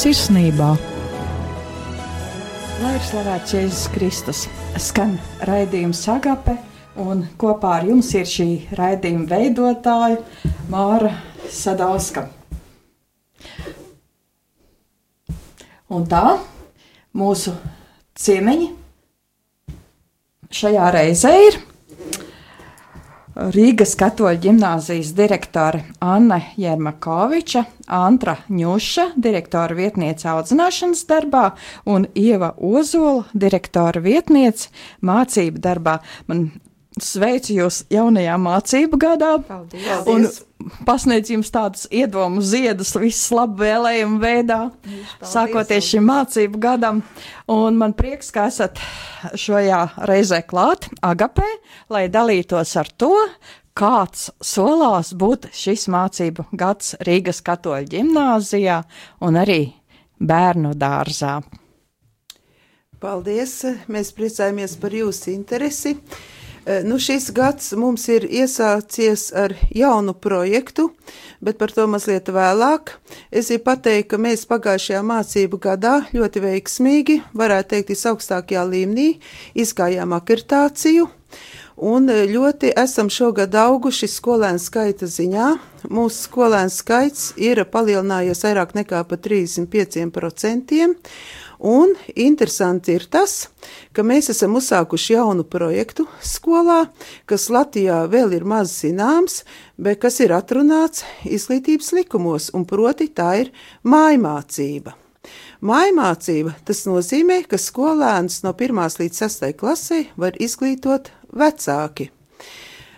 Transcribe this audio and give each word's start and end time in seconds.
sirsnībā. 0.00 0.70
Lai 2.80 2.92
ir 2.96 3.02
slavēts 3.04 3.52
Jēzus 3.52 3.82
Kristus, 3.92 4.38
skan 4.80 5.18
raidījums 5.44 6.00
Sagape, 6.06 6.54
un 6.96 7.26
kopā 7.40 7.74
ar 7.80 7.88
jums 7.90 8.08
ir 8.16 8.28
šī 8.28 8.46
raidījuma 8.78 9.28
veidotāja 9.28 10.22
Māra 10.72 11.12
Sadauska. 11.52 12.24
Un 15.92 16.06
tā 16.08 16.38
mūsu 17.20 17.52
ciemiņi 18.16 18.70
šajā 20.60 20.92
reizē 20.96 21.34
ir 21.50 21.60
Rīgas 23.40 23.94
katoļu 23.96 24.36
ģimnāzijas 24.44 25.14
direktore 25.16 25.78
Anne 26.04 26.36
Jermakoviča, 26.60 27.62
Antra 27.96 28.34
Ņuša, 28.52 29.06
direktora 29.16 29.76
vietniece 29.78 30.28
audzināšanas 30.28 31.06
darbā 31.08 31.46
un 31.88 32.04
Ieva 32.12 32.50
Ozola, 32.60 33.24
direktora 33.32 34.02
vietniece 34.04 34.68
mācību 35.00 35.62
darbā. 35.64 35.96
Man 36.28 36.50
sveicu 36.98 37.54
jūs 37.54 37.84
jaunajā 37.92 38.36
mācību 38.40 38.98
gadā. 39.00 39.34
Paldies! 39.46 40.08
Un 40.10 40.26
pasniedz 40.86 41.30
jums 41.32 41.52
tādus 41.54 41.86
iedomu 41.94 42.42
ziedus 42.44 42.92
visu 42.98 43.36
labu 43.38 43.62
vēlējumu 43.62 44.18
veidā, 44.22 44.58
Paldies. 44.72 45.14
sākoties 45.32 45.90
šim 45.92 46.08
mācību 46.10 46.60
gadam. 46.60 47.02
Un 47.50 47.78
man 47.80 47.94
prieks, 47.96 48.32
ka 48.34 48.48
esat 48.50 48.80
šajā 49.38 49.80
reizē 50.10 50.42
klāt 50.46 50.90
Agapē, 51.06 51.46
lai 51.92 52.08
dalītos 52.12 52.74
ar 52.80 52.90
to, 52.98 53.14
kāds 53.76 54.28
solās 54.42 55.14
būt 55.14 55.48
šis 55.56 55.86
mācību 55.92 56.50
gads 56.58 56.96
Rīgas 57.06 57.40
katoļu 57.46 57.88
ģimnāzijā 57.94 58.82
un 59.24 59.38
arī 59.40 59.62
bērnu 60.20 60.74
dārzā. 60.76 61.38
Paldies! 63.00 63.62
Mēs 63.88 64.10
priecājamies 64.12 64.76
par 64.76 64.92
jūsu 64.92 65.30
interesi. 65.32 65.94
Eh, 66.66 66.84
Nu, 66.84 66.98
šis 66.98 67.30
gads 67.32 67.72
mums 67.72 68.04
ir 68.08 68.26
iesācies 68.28 69.30
ar 69.32 69.54
jaunu 69.72 70.12
projektu, 70.12 70.90
bet 71.40 71.56
par 71.58 71.72
to 71.72 71.86
mazliet 71.88 72.28
vēlāk. 72.28 72.98
Es 73.32 73.48
gribu 73.48 73.64
pateikt, 73.70 74.10
ka 74.10 74.18
mēs 74.20 74.44
pagājušajā 74.50 75.00
mācību 75.00 75.60
gadā 75.60 75.94
ļoti 76.12 76.42
veiksmīgi, 76.44 77.16
varētu 77.32 77.72
teikt, 77.72 77.94
visaugstākajā 77.94 78.66
līmenī 78.68 79.08
izgājām 79.56 80.12
akreditāciju. 80.18 81.08
Un 81.80 82.12
eh, 82.12 82.26
ļoti 82.28 82.74
esam 82.76 83.08
šogad 83.08 83.56
auguši 83.56 84.10
skolēnu 84.12 84.60
skaita 84.60 85.08
ziņā. 85.08 85.50
Mūsu 85.88 86.26
skolēnu 86.26 86.72
skaits 86.74 87.30
ir 87.40 87.64
palielinājies 87.72 88.44
vairāk 88.44 88.76
nekā 88.76 89.00
par 89.08 89.22
35%. 89.24 90.90
Un 91.60 91.92
interesanti 92.16 92.94
ir 92.96 93.04
tas, 93.12 93.50
ka 93.92 94.00
mēs 94.00 94.30
esam 94.32 94.54
uzsākuši 94.56 95.12
jaunu 95.12 95.44
projektu 95.44 96.06
skolā, 96.24 96.86
kas 97.28 97.50
Latvijā 97.52 97.98
vēl 98.08 98.32
ir 98.38 98.46
maz 98.48 98.72
zināms, 98.80 99.42
bet 99.76 100.00
kas 100.00 100.22
ir 100.24 100.32
atrunāts 100.32 101.04
izglītības 101.28 101.92
likumos, 101.98 102.48
un 102.56 102.64
proti 102.64 103.10
tā 103.12 103.34
ir 103.42 103.52
mājmācība. 103.84 104.96
Mājmācība 105.60 106.54
tas 106.64 106.86
nozīmē, 106.88 107.42
ka 107.44 107.60
skolēns 107.60 108.40
no 108.46 108.54
1 108.56 108.96
līdz 109.02 109.20
6 109.26 109.52
klasē 109.60 110.00
var 110.16 110.40
izglītot 110.40 111.12
vecāki. 111.36 112.08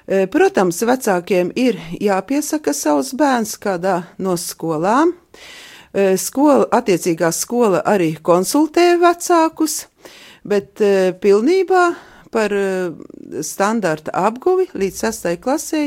E, 0.07 0.29
Protams, 0.31 0.79
vecākiem 0.87 1.51
ir 1.59 1.81
jāpiesaka 1.99 2.71
savs 2.71 3.11
bērns 3.19 3.57
kādā 3.59 4.05
no 4.23 4.39
skolām. 4.39 5.17
E, 5.93 6.15
Skola, 6.17 6.65
attiecīgā 6.73 7.29
skola 7.37 7.83
arī 7.85 8.15
konsultē 8.25 8.95
vecākus, 9.01 9.83
bet 10.49 10.81
e, 10.81 11.13
pilnībā 11.21 11.83
par 12.33 12.55
e, 12.57 12.63
standarta 13.45 14.15
apguvi 14.17 14.71
līdz 14.73 15.03
6. 15.05 15.35
klasē 15.45 15.83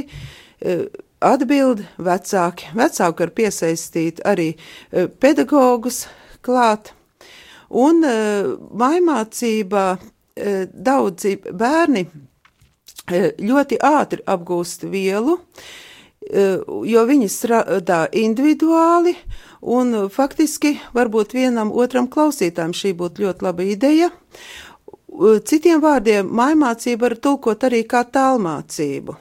atbild 1.26 1.82
vecāki. 1.98 2.70
Vecāki 2.78 3.26
var 3.26 3.32
piesaistīt 3.40 4.22
arī 4.30 4.52
pedagogus 5.22 6.04
klāt. 6.46 6.94
Un 7.70 8.06
mājmācībā 8.06 9.86
daudzi 10.70 11.36
bērni 11.50 12.06
ļoti 13.42 13.82
ātri 13.84 14.24
apgūst 14.26 14.88
vielu, 14.90 15.38
jo 16.34 17.04
viņi 17.10 17.28
strādā 17.30 18.06
individuāli, 18.18 19.16
un 19.62 20.08
faktiski 20.14 20.76
varbūt 20.96 21.36
vienam 21.38 21.74
otram 21.74 22.08
klausītājam 22.12 22.74
šī 22.74 22.94
būtu 22.98 23.26
ļoti 23.26 23.46
laba 23.46 23.66
ideja. 23.66 24.10
Citiem 25.46 25.80
vārdiem, 25.84 26.28
mājmācība 26.28 27.08
var 27.08 27.16
tulkot 27.24 27.64
arī 27.64 27.86
kā 27.88 28.04
tālmācību. 28.04 29.16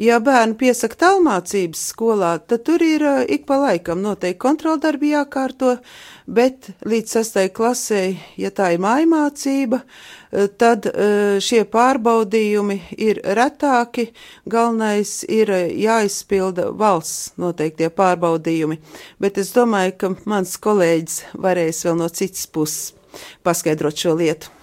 Ja 0.00 0.16
bērni 0.24 0.54
piesaka 0.56 0.96
tālmācības 1.02 1.80
skolā, 1.90 2.30
tad 2.48 2.62
tur 2.64 2.80
ir 2.80 3.02
ik 3.28 3.42
pa 3.44 3.58
laikam 3.60 4.00
noteikti 4.00 4.40
kontroldarbi 4.40 5.10
jākārto, 5.10 5.74
bet 6.24 6.70
līdz 6.88 7.16
sastai 7.18 7.50
klasē, 7.52 8.14
ja 8.40 8.48
tā 8.48 8.70
ir 8.72 8.80
mājmācība, 8.80 9.82
tad 10.56 10.88
šie 11.44 11.66
pārbaudījumi 11.68 12.78
ir 12.96 13.20
retāki. 13.36 14.06
Galvenais 14.48 15.18
ir 15.28 15.52
jāizpilda 15.52 16.70
valsts 16.80 17.34
noteiktie 17.36 17.90
pārbaudījumi, 17.92 18.78
bet 19.20 19.42
es 19.42 19.52
domāju, 19.52 19.98
ka 20.00 20.14
mans 20.24 20.56
kolēģis 20.64 21.18
varēs 21.36 21.84
vēl 21.84 22.00
no 22.00 22.08
citas 22.08 22.48
puses 22.48 22.94
paskaidrot 23.44 24.00
šo 24.00 24.16
lietu. 24.16 24.59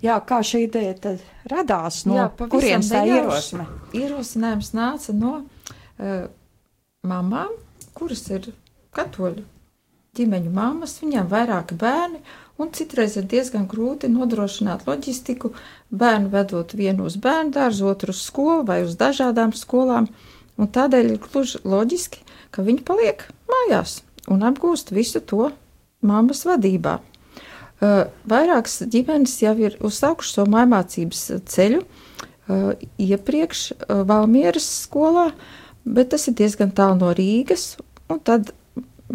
Jā, 0.00 0.16
kā 0.24 0.40
šī 0.46 0.64
ideja 0.66 0.94
tad 0.96 1.24
radās? 1.50 2.04
No 2.08 2.16
Jā, 2.16 2.26
Jā, 2.30 2.48
kurienes 2.52 2.88
tā 2.88 3.04
ierosme? 3.04 3.66
Ierosinājums 3.96 4.72
nāca 4.76 5.14
no 5.16 5.32
uh, 5.42 6.28
mamām, 7.04 7.52
kuras 7.96 8.24
ir 8.32 8.52
katoļu 8.96 9.44
ģimeņu 10.16 10.52
mammas, 10.54 10.96
viņām 11.02 11.28
vairāki 11.30 11.76
bērni, 11.78 12.22
un 12.60 12.72
citreiz 12.76 13.16
ir 13.20 13.28
diezgan 13.30 13.68
grūti 13.70 14.10
nodrošināt 14.10 14.86
loģistiku, 14.88 15.52
bērnu 15.90 16.32
vedot 16.32 16.74
vienu 16.76 17.06
uz 17.08 17.16
bērnu 17.20 17.54
dārzu, 17.54 17.86
otru 17.92 18.14
uz 18.16 18.24
skolu 18.26 18.64
vai 18.66 18.80
uz 18.86 18.96
dažādām 19.00 19.54
skolām, 19.56 20.08
un 20.58 20.72
tādēļ 20.72 21.12
ir 21.14 21.20
gluži 21.24 21.62
loģiski, 21.64 22.24
ka 22.50 22.64
viņi 22.66 22.84
paliek 22.88 23.28
mājās 23.50 24.00
un 24.30 24.42
apgūst 24.46 24.92
visu 24.94 25.22
to 25.22 25.52
mammas 26.02 26.44
vadībā. 26.48 26.98
Uh, 27.80 28.04
Vairākas 28.28 28.82
ģimenes 28.92 29.38
jau 29.40 29.54
ir 29.56 29.78
uzsākušas 29.80 30.36
savu 30.36 30.52
mājmācības 30.52 31.22
ceļu 31.48 31.80
uh, 31.80 32.72
iepriekš 33.00 33.62
Valmieras 34.08 34.66
skolā, 34.84 35.30
bet 35.88 36.12
tas 36.12 36.28
ir 36.28 36.36
diezgan 36.36 36.74
tālu 36.76 36.98
no 37.00 37.14
Rīgas. 37.16 37.74
Un 38.10 38.20
tad 38.26 38.52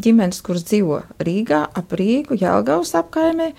ģimenes, 0.01 0.41
kuras 0.45 0.65
dzīvo 0.67 1.01
Rīgā, 1.23 1.61
ap 1.77 1.93
Rīgu, 1.95 2.39
Jēlgavas 2.41 2.95
apkaimē, 2.99 3.51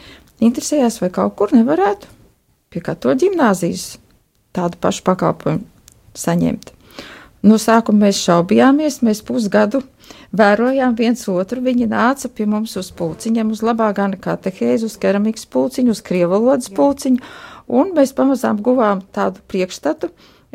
interesējās, 0.45 1.01
vai 1.05 1.13
kaut 1.15 1.37
kur 1.39 1.55
nevarētu 1.55 2.11
pie 2.73 2.83
katoļu 2.85 3.23
ģimnāzijas 3.27 3.89
tādu 4.57 4.81
pašu 4.83 5.05
pakalpojumu 5.07 5.65
saņemt. 6.17 6.76
No 7.47 7.61
sākuma 7.63 8.09
mēs 8.09 8.19
šaubījāmies, 8.27 9.03
mēs 9.07 9.21
pusgadu 9.23 9.85
vērojām 10.35 10.97
viens 10.99 11.21
otru. 11.31 11.61
Viņi 11.63 11.87
nāca 11.93 12.31
pie 12.33 12.47
mums 12.51 12.73
uz 12.81 12.89
pulciņiem, 12.97 13.53
uz 13.55 13.61
labākā 13.63 14.09
katehēzi, 14.25 14.89
uz 14.89 14.97
keramikas 14.99 15.47
pulciņu, 15.53 15.95
uz 15.95 16.01
krievalodas 16.03 16.73
pulciņu, 16.75 17.21
un 17.71 17.93
mēs 17.95 18.17
pamazām 18.19 18.59
guvām 18.67 19.05
tādu 19.15 19.45
priekšstatu 19.47 20.11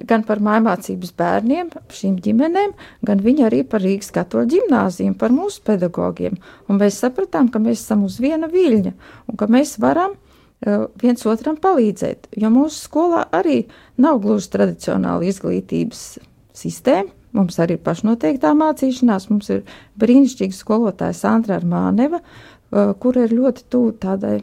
gan 0.07 0.23
par 0.25 0.41
mājmācības 0.43 1.13
bērniem, 1.19 1.69
šīm 1.93 2.17
ģimenēm, 2.25 2.73
gan 3.05 3.21
viņi 3.21 3.45
arī 3.47 3.61
par 3.67 3.83
Rīgas 3.85 4.09
katoļu 4.15 4.49
ģimnāziju, 4.55 5.13
par 5.19 5.31
mūsu 5.35 5.61
pedagogiem. 5.67 6.39
Un 6.67 6.81
mēs 6.81 6.97
sapratām, 7.03 7.51
ka 7.53 7.61
mēs 7.61 7.83
esam 7.83 8.07
uz 8.07 8.17
viena 8.23 8.49
viļņa 8.51 8.93
un 9.29 9.39
ka 9.39 9.47
mēs 9.51 9.75
varam 9.83 10.15
uh, 10.17 10.89
viens 11.03 11.23
otram 11.29 11.59
palīdzēt, 11.61 12.31
jo 12.41 12.51
mūsu 12.53 12.87
skolā 12.87 13.27
arī 13.35 13.61
nav 14.01 14.23
gluži 14.25 14.51
tradicionāla 14.57 15.29
izglītības 15.29 16.30
sistēma. 16.57 17.11
Mums 17.31 17.57
arī 17.63 17.77
ir 17.77 17.83
pašnoteiktā 17.85 18.51
mācīšanās, 18.59 19.29
mums 19.31 19.47
ir 19.53 19.61
brīnišķīga 20.01 20.55
skolotāja 20.55 21.15
Sandra 21.15 21.55
Armāneva, 21.61 22.19
uh, 22.19 22.91
kur 22.99 23.19
ir 23.21 23.31
ļoti 23.31 23.63
tuvu 23.71 23.93
tādai 24.03 24.41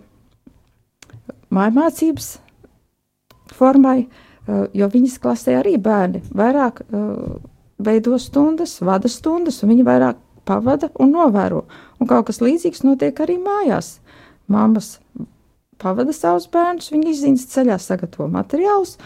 mājmācības 1.52 2.30
formai, 3.58 3.98
uh, 4.06 4.64
jo 4.72 4.88
viņas 4.88 5.18
klasē 5.20 5.58
arī 5.60 5.76
bērni 5.76 6.22
vairāk 6.32 6.80
uh, 6.86 7.36
veido 7.78 8.16
stundas, 8.18 8.78
vada 8.80 9.10
stundas, 9.12 9.60
un 9.62 9.74
viņi 9.74 9.86
vairāk 9.86 10.24
pavada 10.48 10.88
un 10.98 11.12
novēro. 11.12 11.66
Un 12.00 12.08
kaut 12.08 12.30
kas 12.30 12.40
līdzīgs 12.40 12.86
notiek 12.86 13.20
arī 13.20 13.36
mājās. 13.42 13.98
Māmas 14.48 14.96
pavada 15.78 16.14
savus 16.16 16.48
bērnus, 16.50 16.90
viņi 16.94 17.12
izziņas 17.12 17.48
ceļā 17.52 17.78
sagatavo 17.82 18.28
materiālus, 18.32 18.96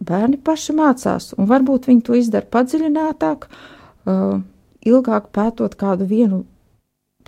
bērni 0.00 0.38
paši 0.44 0.74
mācās, 0.76 1.32
un 1.38 1.48
varbūt 1.50 1.88
viņi 1.90 2.04
to 2.06 2.16
izdara 2.18 2.48
padziļinātāk, 2.52 3.48
uh, 3.48 4.38
ilgāk 4.88 5.30
pētot 5.34 5.74
kādu 5.78 6.08
vienu 6.08 6.44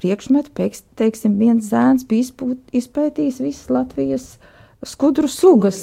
priekšmetu, 0.01 0.53
pēc, 0.57 0.83
teiksim, 0.97 1.37
viens 1.41 1.69
zēns 1.69 2.07
bija 2.09 2.29
izpūt, 2.29 2.63
izpētījis 2.77 3.43
visas 3.45 3.73
Latvijas 3.73 4.29
skudru 4.87 5.29
sugas. 5.29 5.83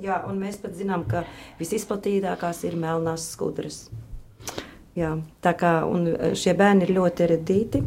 Jā, 0.00 0.22
un 0.28 0.38
mēs 0.40 0.56
pat 0.62 0.76
zinām, 0.78 1.04
ka 1.04 1.26
visizplatītākās 1.58 2.62
ir 2.64 2.78
melnās 2.80 3.26
skudras. 3.34 3.90
Jā, 4.96 5.18
tā 5.44 5.52
kā 5.58 5.74
šie 6.36 6.54
bērni 6.56 6.86
ir 6.86 6.94
ļoti 6.96 7.26
eredīti. 7.26 7.82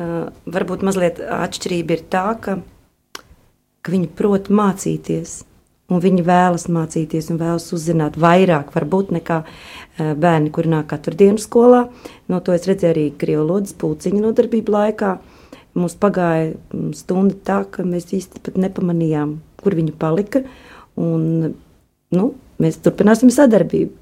Uh, 0.00 0.30
varbūt 0.48 0.84
mazliet 0.86 1.18
atšķirība 1.20 1.98
ir 1.98 2.04
tā, 2.10 2.28
ka, 2.40 2.54
ka 3.82 3.92
viņi 3.92 4.08
prot 4.16 4.48
mācīties 4.48 5.42
un 5.92 6.00
viņi 6.02 6.24
vēlas 6.26 6.68
mācīties 6.72 7.30
un 7.32 7.40
vēlas 7.40 7.68
uzzināt 7.76 8.16
vairāk, 8.20 8.72
varbūt 8.74 9.12
nekā 9.18 9.42
uh, 9.44 10.12
bērni, 10.18 10.52
kuri 10.54 10.72
nāk 10.72 10.88
katru 10.92 11.16
dienu 11.18 11.42
skolā. 11.42 11.84
No 12.32 12.40
to 12.44 12.56
es 12.56 12.66
redzēju 12.68 12.94
arī 12.94 13.06
Krievlodas 13.18 13.76
pulciņa 13.78 14.24
nodarbību 14.24 14.74
laikā. 14.76 15.16
Mums 15.76 15.96
pagāja 16.00 16.52
mm, 16.52 16.90
stunda 16.96 17.36
tā, 17.46 17.62
ka 17.72 17.84
mēs 17.86 18.10
īsti 18.12 18.42
pat 18.44 18.58
nepamanījām, 18.60 19.38
kur 19.62 19.76
viņi 19.78 19.94
palika, 19.96 20.42
un 21.00 21.54
nu, 22.12 22.26
mēs 22.60 22.80
turpināsim 22.84 23.32
sadarbību. 23.32 23.96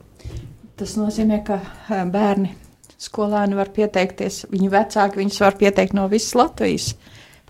Tas 0.80 0.96
nozīmē, 0.98 1.42
ka 1.46 1.60
eh, 1.60 2.02
bērni 2.10 2.54
skolēni 3.00 3.56
var 3.56 3.70
pieteikties, 3.74 4.46
viņu 4.50 4.70
vecāki 4.72 5.20
viņus 5.20 5.40
var 5.44 5.56
pieteikt 5.60 5.94
no 5.96 6.06
visas 6.10 6.34
Latvijas 6.36 6.94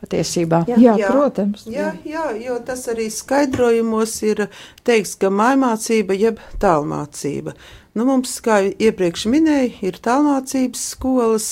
patiesībā. 0.00 0.64
Jā, 0.70 0.78
jā, 0.80 0.94
jā 1.02 1.10
protams. 1.12 1.66
Jā, 1.70 1.90
jā, 2.08 2.26
jo 2.40 2.56
tas 2.66 2.86
arī 2.92 3.08
skaidrojumos 3.12 4.16
ir 4.26 4.46
teiks, 4.86 5.16
ka 5.20 5.32
mājmācība 5.32 6.16
jeb 6.18 6.40
tālmācība. 6.62 7.56
Nu, 7.98 8.06
mums, 8.06 8.36
kā 8.44 8.60
iepriekš 8.70 9.26
minēju, 9.32 9.72
ir 9.88 9.98
tālmācības 10.04 10.82
skolas, 10.92 11.48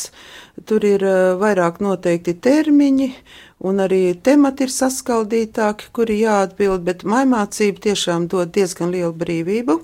tur 0.70 0.86
ir 0.86 1.02
uh, 1.02 1.34
vairāk 1.40 1.80
noteikti 1.82 2.36
termiņi, 2.38 3.08
un 3.58 3.82
arī 3.82 4.12
temati 4.22 4.66
ir 4.66 4.70
saskaldītāki, 4.70 5.88
kuri 5.94 6.20
jāatbild, 6.20 6.84
bet 6.86 7.02
maimācība 7.08 7.88
tiešām 7.88 8.28
dod 8.30 8.52
diezgan 8.54 8.92
lielu 8.94 9.10
brīvību. 9.18 9.78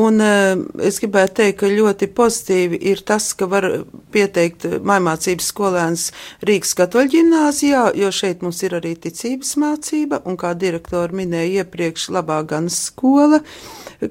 Un 0.00 0.22
uh, 0.24 0.62
es 0.80 1.00
gribētu 1.02 1.36
teikt, 1.42 1.58
ka 1.60 1.68
ļoti 1.68 2.08
pozitīvi 2.16 2.80
ir 2.92 3.02
tas, 3.04 3.28
ka 3.36 3.48
var 3.50 3.68
pieteikt 4.14 4.64
maimācības 4.80 5.50
skolēns 5.52 6.06
Rīgas 6.48 6.72
katoļu 6.80 7.12
ģimnāzijā, 7.18 7.84
jo 8.00 8.10
šeit 8.14 8.44
mums 8.44 8.62
ir 8.64 8.78
arī 8.80 8.94
ticības 8.96 9.52
mācība, 9.60 10.22
un 10.24 10.40
kā 10.40 10.54
direktori 10.56 11.20
minēja 11.20 11.64
iepriekš, 11.64 12.08
labā 12.16 12.40
gan 12.48 12.72
skola, 12.72 13.42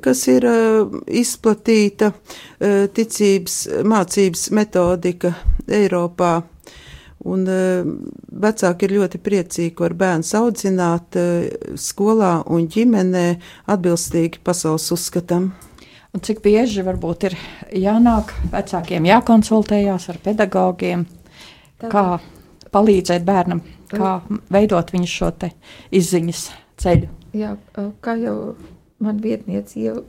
kas 0.05 0.27
ir 0.29 0.45
uh, 0.45 1.01
izplatīta 1.09 2.13
uh, 2.13 2.85
ticības 2.93 3.59
mācības 3.89 4.49
metodika 4.53 5.33
Eiropā 5.65 6.43
Un 7.23 7.45
uh, 7.47 7.87
vecāki 8.43 8.87
ir 8.87 8.97
ļoti 8.97 9.19
priecīgi, 9.23 9.73
ka 9.77 9.85
var 9.85 9.95
bērns 9.99 10.33
audzināt 10.35 11.15
uh, 11.19 11.75
skolā 11.79 12.41
un 12.51 12.65
ģimenē 12.71 13.27
atbilstīgi 13.71 14.41
pasaules 14.43 14.89
uzskatam. 14.95 15.53
Un 16.13 16.21
cik 16.21 16.43
bieži 16.43 16.83
varbūt 16.85 17.29
ir 17.29 17.37
jānāk 17.79 18.35
vecākiem, 18.51 19.07
jākonsultējās 19.09 20.09
ar 20.11 20.19
pedagogiem, 20.25 21.07
Tā. 21.81 21.89
kā 21.89 22.03
palīdzēt 22.75 23.23
bērnam, 23.25 23.63
kā 23.89 24.19
veidot 24.53 24.91
viņu 24.93 25.09
šo 25.09 25.31
izziņas 25.95 26.43
ceļu. 26.83 27.09
Jā, 27.33 27.55
kā 28.03 28.13
jau 28.19 28.35
man 29.01 29.23
vietniece 29.23 29.79
jau 29.81 30.03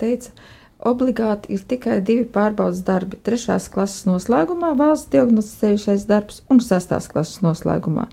teica, 0.00 0.32
uh, 0.32 0.61
Obligāti 0.82 1.52
ir 1.54 1.62
tikai 1.70 2.00
divi 2.02 2.24
pārbaudas 2.26 2.80
darbi- 2.82 3.18
trešās 3.26 3.68
klases 3.70 4.02
noslēgumā 4.08 4.72
valsts 4.78 5.12
diagnosticējušais 5.12 6.06
darbs 6.08 6.42
un 6.50 6.58
sestās 6.58 7.06
klases 7.08 7.38
noslēgumā. 7.44 8.08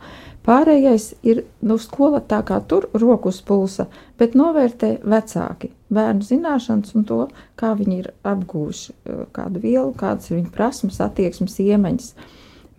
Pārējais 0.46 1.16
ir 1.24 1.44
nu, 1.62 1.78
skola 1.78 2.22
tā 2.22 2.44
kā 2.46 2.60
tur 2.68 2.88
roku 2.94 3.30
uz 3.30 3.42
pulsa, 3.42 3.88
bet 4.18 4.38
novērtē 4.38 5.00
vecāki 5.02 5.72
bērnu 5.90 6.26
zināšanas 6.26 6.96
un 6.96 7.04
to, 7.10 7.28
kā 7.60 7.74
viņi 7.78 7.98
ir 8.00 8.12
apgūši 8.24 8.94
eh, 8.94 9.24
kādu 9.34 9.60
vielu, 9.60 9.94
kādas 9.98 10.30
ir 10.30 10.38
viņu 10.38 10.54
prasmes, 10.54 11.02
attieksmes, 11.02 11.58
iemaņas. 11.60 12.14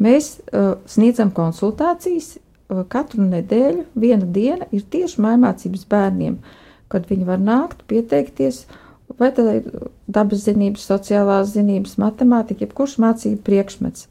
Mēs 0.00 0.38
uh, 0.40 0.78
sniedzam 0.88 1.28
konsultācijas 1.36 2.38
uh, 2.38 2.86
katru 2.88 3.26
nedēļu, 3.26 3.82
viena 4.00 4.24
diena 4.24 4.64
ir 4.72 4.86
tieši 4.88 5.20
mājmācības 5.20 5.82
bērniem, 5.90 6.38
kad 6.88 7.04
viņi 7.10 7.26
var 7.28 7.42
nākt, 7.44 7.82
pieteikties 7.90 8.62
vai 9.18 9.30
ir 9.32 9.70
dabas 10.10 10.44
zinības, 10.46 10.86
sociālās 10.90 11.54
zinības, 11.54 11.96
matemātika, 12.00 12.66
jebkurš 12.66 12.98
mācību 13.02 13.42
priekšmets. 13.46 14.06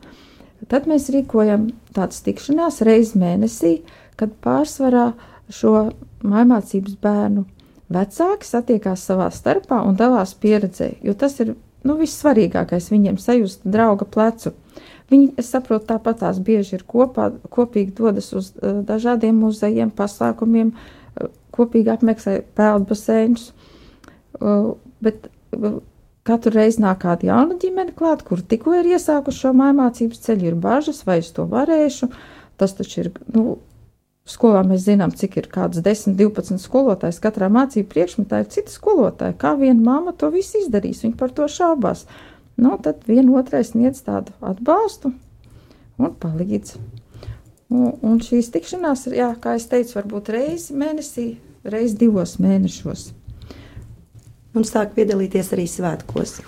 Tad 0.69 0.89
mēs 0.91 1.07
rīkojam 1.13 1.69
tādas 1.95 2.19
tikšanās 2.25 2.81
reizes 2.83 3.15
mēnesī, 3.19 3.79
kad 4.19 4.33
pārsvarā 4.43 5.13
šo 5.49 5.89
mājmācības 6.27 6.97
bērnu 7.01 7.45
vecāki 7.89 8.45
satiekās 8.45 9.05
savā 9.07 9.29
starpā 9.33 9.79
un 9.87 9.95
dalās 9.97 10.35
pieredzē, 10.37 10.91
jo 11.05 11.15
tas 11.17 11.39
ir 11.39 11.55
nu, 11.87 11.95
vissvarīgākais 11.99 12.91
viņiem 12.91 13.17
sajust 13.21 13.63
drauga 13.63 14.05
plecu. 14.05 14.53
Viņi, 15.09 15.31
es 15.41 15.49
saprotu, 15.49 15.87
tāpat 15.89 16.19
tās 16.21 16.37
bieži 16.45 16.75
ir 16.77 16.83
kopā, 16.85 17.31
kopīgi 17.49 17.95
dodas 17.97 18.29
uz 18.37 18.51
uh, 18.59 18.83
dažādiem 18.85 19.39
muzejiem, 19.41 19.89
pasākumiem, 19.95 20.69
uh, 20.75 21.31
kopīgi 21.55 21.89
apmeklē 21.95 22.35
peldbaseinus. 22.59 23.49
Uh, 24.37 24.75
bet 25.03 25.29
katru 26.27 26.53
reizi 26.53 26.81
nāk 26.83 27.01
kāda 27.03 27.29
jauna 27.29 27.57
ģimene 27.61 27.95
klāt, 27.97 28.23
kur 28.27 28.41
tikko 28.41 28.75
ir 28.79 28.91
iesākuši 28.93 29.45
šo 29.45 29.53
mājmācības 29.57 30.21
ceļu, 30.25 30.51
ir 30.51 30.59
bažas, 30.61 31.01
vai 31.07 31.19
es 31.23 31.31
to 31.35 31.45
varēšu. 31.49 32.09
Tas 32.59 32.75
taču 32.77 33.05
ir, 33.05 33.11
nu, 33.33 33.57
skolā 34.29 34.61
mēs 34.67 34.85
zinām, 34.85 35.13
cik 35.15 35.39
ir 35.41 35.49
kāds 35.51 35.81
10, 35.85 36.17
12 36.19 36.61
skolotājs. 36.61 37.21
Katrā 37.23 37.49
mācību 37.53 37.89
priekšmetā 37.93 38.43
ir 38.43 38.51
citi 38.53 38.73
skolotāji. 38.73 39.37
Kā 39.41 39.55
viena 39.59 39.79
mamma 39.79 40.13
to 40.13 40.29
visu 40.33 40.61
izdarīs, 40.61 41.03
viņa 41.05 41.17
par 41.19 41.33
to 41.35 41.47
šaubās. 41.49 42.05
Nu, 42.59 42.75
tad 42.83 43.05
viena 43.07 43.39
otrai 43.39 43.63
sniedz 43.63 44.03
tādu 44.03 44.35
atbalstu 44.43 45.13
un 45.99 46.15
palīdz. 46.19 46.75
Un, 47.69 47.93
un 48.03 48.19
šīs 48.25 48.49
tikšanās, 48.51 49.07
jā, 49.13 49.29
kā 49.39 49.55
es 49.55 49.69
teicu, 49.71 49.95
varbūt 50.01 50.33
reizi 50.33 50.75
mēnesī, 50.75 51.29
reizi 51.63 51.99
divos 52.01 52.35
mēnešos 52.41 53.11
un 54.57 54.65
sāk 54.67 54.95
piedalīties 54.97 55.53
arī 55.55 55.67
svētkos. 55.69 56.39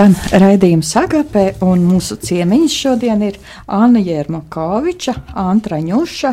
Skan 0.00 0.14
raidījums 0.40 0.94
Agapē, 0.96 1.42
un 1.60 1.82
mūsu 1.84 2.16
ciemiņš 2.24 2.76
šodien 2.86 3.20
ir 3.20 3.34
Anna 3.68 4.00
Jermakoviča, 4.00 5.12
Antra 5.36 5.76
Ņuša 5.84 6.30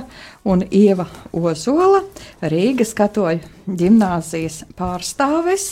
un 0.47 0.63
Ieva 0.71 1.03
Ozola, 1.36 2.00
Rīgas 2.47 2.95
katoļu 2.95 3.43
ģimnāzijas 3.67 4.62
pārstāves. 4.71 5.65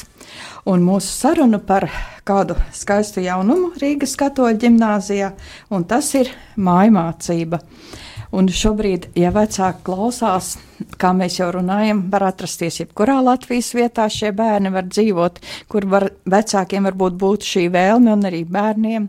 Un 0.67 0.83
mūsu 0.83 1.07
saruna 1.07 1.61
par 1.63 1.87
kādu 2.27 2.59
skaistu 2.75 3.23
jaunumu 3.23 3.71
Rīgas 3.79 4.17
katoļu 4.19 4.59
ģimnāzijā, 4.65 5.31
un 5.71 5.87
tas 5.87 6.11
ir 6.19 6.35
mājmācība. 6.59 7.61
Un 8.35 8.49
šobrīd, 8.51 9.05
ja 9.15 9.29
vecāki 9.31 9.85
klausās, 9.87 10.55
kā 10.99 11.13
mēs 11.15 11.37
jau 11.37 11.47
runājam, 11.55 12.01
var 12.11 12.25
atrasties 12.27 12.81
jebkurā 12.81 13.21
Latvijas 13.23 13.69
vietā. 13.77 14.09
Šie 14.11 14.33
bērni 14.35 14.73
var 14.75 14.89
dzīvot, 14.89 15.39
kur 15.71 15.87
var, 15.87 16.09
vecākiem 16.27 16.89
varbūt 16.89 17.15
būtu 17.21 17.47
šī 17.53 17.63
vēlme 17.71 18.11
un 18.11 18.27
arī 18.27 18.41
bērniem. 18.43 19.07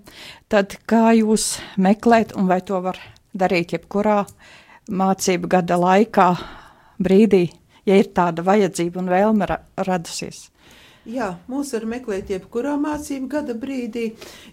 Tad 0.53 0.79
kā 0.87 1.11
jūs 1.19 1.57
meklēt 1.83 2.37
un 2.39 2.47
vai 2.47 2.61
to 2.63 2.79
var 2.85 3.01
darīt 3.35 3.75
jebkurā 3.75 4.21
mācību 4.95 5.51
gada 5.57 5.81
laikā, 5.83 6.29
brīdī, 7.03 7.49
ja 7.89 7.99
ir 7.99 8.13
tāda 8.15 8.47
vajadzība 8.47 9.03
un 9.03 9.11
vēlme 9.11 9.51
ra 9.51 9.59
radusies? 9.89 10.53
Jā, 11.07 11.29
mūs 11.47 11.69
var 11.71 11.85
meklēt 11.87 12.33
jebkurā 12.33 12.73
mācību 12.83 13.29
gada 13.31 13.55
brīdī, 13.55 14.09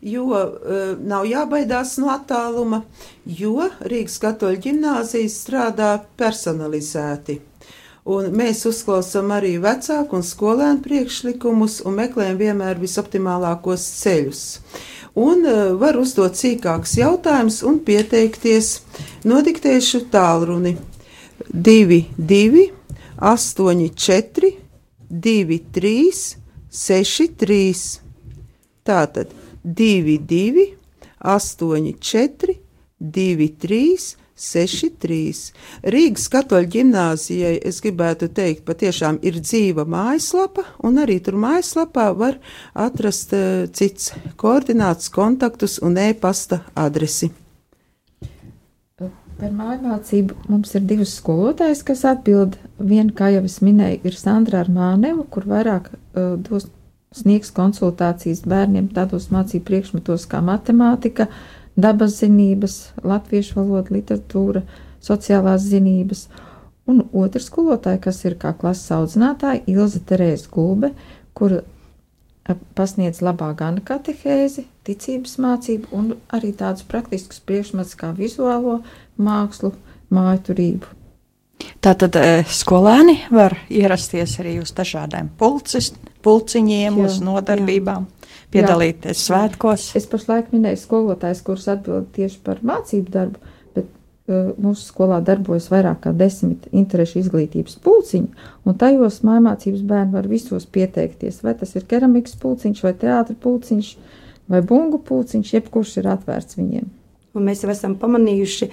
jo 0.06 0.28
uh, 0.30 0.92
nav 1.02 1.26
jābaidās 1.26 1.96
no 1.98 2.12
attāluma, 2.14 2.84
jo 3.26 3.72
Rīgas 3.82 4.20
katoļu 4.22 4.60
ģimnāzijas 4.62 5.38
strādā 5.42 5.88
personalizēti. 6.20 7.40
Un 8.14 8.28
mēs 8.38 8.62
uzklausām 8.70 9.32
arī 9.34 9.56
vecāku 9.64 10.20
un 10.20 10.26
skolēnu 10.28 10.84
priekšlikumus 10.86 11.80
un 11.88 11.98
meklējam 11.98 12.38
vienmēr 12.44 12.78
visoptimālākos 12.84 13.88
ceļus. 14.04 14.44
Un 15.18 15.42
uh, 15.50 15.74
var 15.82 15.98
uzdot 15.98 16.38
sīkākus 16.38 17.00
jautājumus 17.02 17.64
un 17.66 17.82
pieteikties. 17.82 18.76
Nodiktēšu 19.26 20.04
tālruni 20.14 20.76
22, 21.50 22.70
8, 23.18 23.90
4, 24.06 24.56
2, 25.10 25.62
3, 25.82 26.43
6, 26.74 27.30
3. 27.38 28.02
Tātad 28.84 29.32
2, 29.64 30.18
2, 30.26 30.66
8, 31.22 31.94
4, 32.02 32.58
2, 33.00 33.48
3, 33.62 34.16
6, 34.34 34.90
3. 35.00 35.20
Rīgas 35.94 36.26
katoļu 36.34 36.72
ģimnāzijai, 36.74 37.54
es 37.62 37.78
gribētu 37.86 38.32
teikt, 38.34 38.66
patiešām 38.66 39.22
ir 39.22 39.38
dzīva 39.44 39.86
mājaslapa, 39.86 40.66
un 40.84 40.98
arī 41.04 41.20
tur 41.24 41.38
mājaslapā 41.38 42.10
var 42.18 42.42
atrast 42.74 43.38
uh, 43.38 43.70
cits 43.70 44.12
koordināts, 44.42 45.14
kontaktus 45.14 45.78
un 45.86 46.02
e-pasta 46.02 46.64
adresi. 46.74 47.30
Par 49.40 49.52
mājmācību 49.56 50.46
mums 50.52 50.76
ir 50.78 50.86
divas 50.88 51.16
skolotājas, 51.18 51.82
kas 51.88 52.04
atbild. 52.08 52.56
Viena, 52.78 53.10
kā 53.16 53.32
jau 53.34 53.42
es 53.48 53.60
minēju, 53.66 54.04
ir 54.08 54.18
Sandra 54.18 54.62
Armāneva, 54.64 55.26
kur 55.34 55.48
vairāk 55.50 55.90
uh, 55.94 56.36
dos 56.38 56.70
sniegs 57.14 57.52
konsultācijas 57.54 58.44
bērniem 58.50 58.90
tādos 58.94 59.30
mācību 59.34 59.66
priekšmetos 59.68 60.26
kā 60.30 60.42
matemātika, 60.46 61.28
dabas 61.76 62.20
zinības, 62.22 62.78
latviešu 63.06 63.60
valoda, 63.60 63.94
literatūra, 63.98 64.64
sociālās 65.04 65.66
zinības. 65.70 66.28
Un 66.90 67.06
otra 67.16 67.42
skolotāja, 67.42 68.02
kas 68.04 68.24
ir 68.28 68.36
kā 68.40 68.52
klases 68.60 68.92
audzinātāja, 68.94 69.64
Ilza 69.72 70.02
Terēza 70.04 70.50
Gulbe, 70.52 70.92
kur 71.38 71.62
pasniedz 72.76 73.22
labā 73.24 73.54
gan 73.56 73.80
katehēzi, 73.88 74.66
ticības 74.84 75.38
mācību 75.40 75.94
un 75.96 76.10
arī 76.36 76.52
tādus 76.60 76.84
praktiskus 76.84 77.40
priekšmetus 77.48 77.96
kā 78.00 78.12
vizuālo 78.18 78.82
mākslu, 79.22 79.74
mājaturību. 80.14 81.00
Tātad 81.84 82.16
e, 82.20 82.44
skolēni 82.48 83.18
var 83.32 83.56
ierasties 83.72 84.36
arī 84.42 84.58
uz 84.62 84.74
dažādiem 84.76 85.30
pulcis, 85.40 85.92
pulciņiem, 86.26 87.00
jā, 87.00 87.08
uz 87.08 87.20
nodarbībām, 87.24 88.06
jā. 88.08 88.38
piedalīties 88.56 89.18
jā. 89.18 89.24
svētkos. 89.28 89.90
Es 90.00 90.08
pašlaik 90.12 90.52
minēju 90.56 90.82
skolotājs, 90.82 91.44
kurus 91.46 91.70
atbild 91.72 92.10
tieši 92.16 92.40
par 92.44 92.64
mācību 92.66 93.14
darbu, 93.14 93.54
mūsu 94.28 94.86
skolā 94.88 95.20
darbojas 95.26 95.68
vairāk 95.72 96.06
kā 96.06 96.14
desmit 96.16 96.70
interešu 96.72 97.20
izglītības 97.20 97.76
pulciņi, 97.84 98.30
un 98.64 98.78
tajos 98.80 99.20
mājmācības 99.28 99.84
bērni 99.88 100.16
var 100.16 100.30
visos 100.32 100.66
pieteikties. 100.66 101.42
Vai 101.44 101.56
tas 101.60 101.76
ir 101.76 101.84
keramikas 101.90 102.38
pulciņš, 102.40 102.84
vai 102.86 102.94
teātra 102.96 103.36
pulciņš, 103.36 103.94
vai 104.48 104.62
bungu 104.64 105.02
pulciņš, 105.04 105.54
jebkurš 105.58 105.98
ir 106.00 106.12
atvērts 106.16 106.60
viņiem. 106.60 106.88
Un 107.34 107.48
mēs 107.48 107.64
jau 107.64 107.72
esam 107.74 107.96
pamanījuši, 107.98 108.68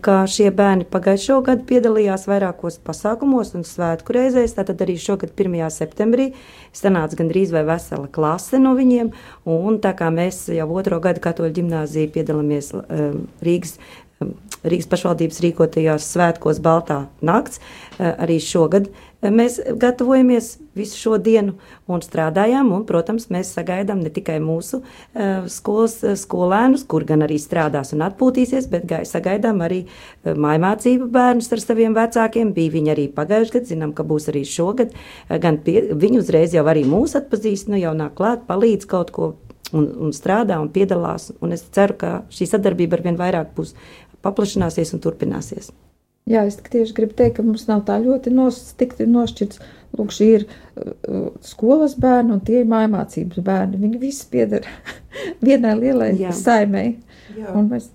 ka 0.00 0.22
šie 0.32 0.46
bērni 0.56 0.86
pagājušo 0.88 1.34
gadu 1.44 1.66
piedalījās 1.68 2.24
vairākos 2.30 2.78
pasākumos 2.86 3.52
un 3.58 3.66
svētku 3.68 4.16
reizēs. 4.16 4.56
Tātad 4.56 4.80
arī 4.80 4.94
šogad, 4.96 5.34
1. 5.36 5.58
septembrī, 5.74 6.30
sanāca 6.72 7.18
gandrīz 7.20 7.52
vai 7.52 7.66
vesela 7.68 8.08
klase 8.08 8.60
no 8.62 8.72
viņiem. 8.78 9.12
Un 9.52 9.76
tā 9.84 9.92
kā 9.98 10.08
mēs 10.16 10.46
jau 10.48 10.70
otro 10.80 10.96
gadu 11.04 11.20
katoļu 11.26 11.58
ģimnāziju 11.60 12.14
piedalāmies 12.16 12.72
Rīgas 13.44 13.76
Rīgas 14.60 14.88
pašvaldības 14.92 15.38
rīkotajās 15.40 16.04
svētkos 16.12 16.58
Baltā 16.60 17.06
nakts. 17.24 17.60
Eh, 17.96 18.10
arī 18.20 18.36
šogad 18.44 18.90
eh, 18.90 19.09
mēs 19.22 19.58
gatavojamies 19.80 20.54
visu 20.76 20.96
šo 20.96 21.18
dienu 21.20 21.56
un 21.90 22.02
strādājām, 22.04 22.70
un, 22.72 22.86
protams, 22.88 23.28
mēs 23.32 23.52
sagaidām 23.56 24.00
ne 24.00 24.12
tikai 24.12 24.38
mūsu 24.42 24.80
eh, 24.80 25.44
skolas 25.52 25.98
skolēnus, 26.22 26.86
kur 26.88 27.04
gan 27.08 27.26
arī 27.26 27.36
strādās 27.42 27.92
un 27.96 28.06
atpūtīsies, 28.06 28.70
bet 28.72 28.94
sagaidām 29.08 29.60
arī 29.66 29.82
mājmācību 30.24 31.10
bērnus 31.12 31.52
ar 31.52 31.64
saviem 31.64 31.96
vecākiem. 31.96 32.54
Bija 32.56 32.76
viņi 32.78 32.94
arī 32.94 33.06
pagājušajā 33.12 33.60
gadā, 33.60 33.68
zinām, 33.70 33.92
ka 33.96 34.06
būs 34.06 34.30
arī 34.32 34.44
šogad. 34.48 34.96
Gan 35.42 35.60
pie, 35.64 35.80
viņi 35.92 36.20
uzreiz 36.22 36.54
jau 36.56 36.64
arī 36.70 36.84
mūs 36.88 37.16
atpazīst, 37.18 37.70
nu 37.70 37.80
jau 37.80 37.94
nāk 37.96 38.16
klāt, 38.18 38.46
palīdz 38.48 38.88
kaut 38.90 39.12
ko 39.14 39.32
un, 39.72 39.90
un 40.06 40.16
strādā 40.16 40.60
un 40.62 40.70
piedalās. 40.72 41.30
Un 41.40 41.56
es 41.56 41.64
ceru, 41.74 41.98
ka 42.00 42.12
šī 42.32 42.50
sadarbība 42.54 42.98
ar 42.98 43.06
vien 43.06 43.20
vairāk 43.20 43.54
būs 43.56 43.76
paplašināsies 44.24 44.94
un 44.96 45.04
turpināsies. 45.04 45.72
Jā, 46.30 46.44
es 46.46 46.58
tieši 46.62 46.94
gribu 46.94 47.16
teikt, 47.18 47.38
ka 47.40 47.44
mums 47.46 47.66
nav 47.66 47.84
tā 47.88 47.96
ļoti 48.02 48.32
nostikti 48.34 49.06
nošķirts. 49.10 49.62
Lūk, 49.98 50.12
šī 50.14 50.26
ir 50.36 50.44
uh, 50.46 51.30
skolas 51.42 51.96
bērni 51.98 52.36
un 52.36 52.42
tie 52.46 52.60
ir 52.60 52.68
mājmācības 52.70 53.42
bērni. 53.42 53.80
Viņi 53.82 53.98
visi 53.98 54.28
pieder 54.30 54.68
vienai 55.46 55.74
lielai 55.80 56.12
Jā. 56.20 56.34
saimei. 56.36 57.00
Jā. 57.34 57.56
Mēs 57.66 57.90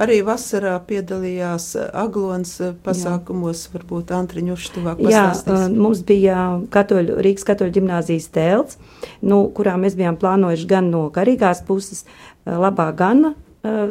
Arī 0.00 0.22
vasarā 0.24 0.78
piedalījās 0.88 1.74
uh, 1.76 1.88
Aglons 2.02 2.54
uh, 2.62 2.70
pasākumos, 2.84 3.66
Jā. 3.66 3.74
varbūt 3.74 4.12
Antriņuši 4.16 4.70
tuvāk 4.76 5.00
pastāstīs. 5.02 5.50
Jā, 5.52 5.66
uh, 5.68 5.76
mums 5.76 6.00
bija 6.08 6.36
katoļu, 6.72 7.18
Rīgas 7.24 7.44
katoļu 7.48 7.74
ģimnāzijas 7.76 8.30
tēls, 8.32 8.80
nu, 9.20 9.42
kurā 9.56 9.76
mēs 9.80 9.98
bijām 9.98 10.16
plānojuši 10.20 10.68
gan 10.70 10.88
no 10.92 11.06
garīgās 11.12 11.60
puses 11.68 12.06
labā 12.48 12.88
gana 12.96 13.34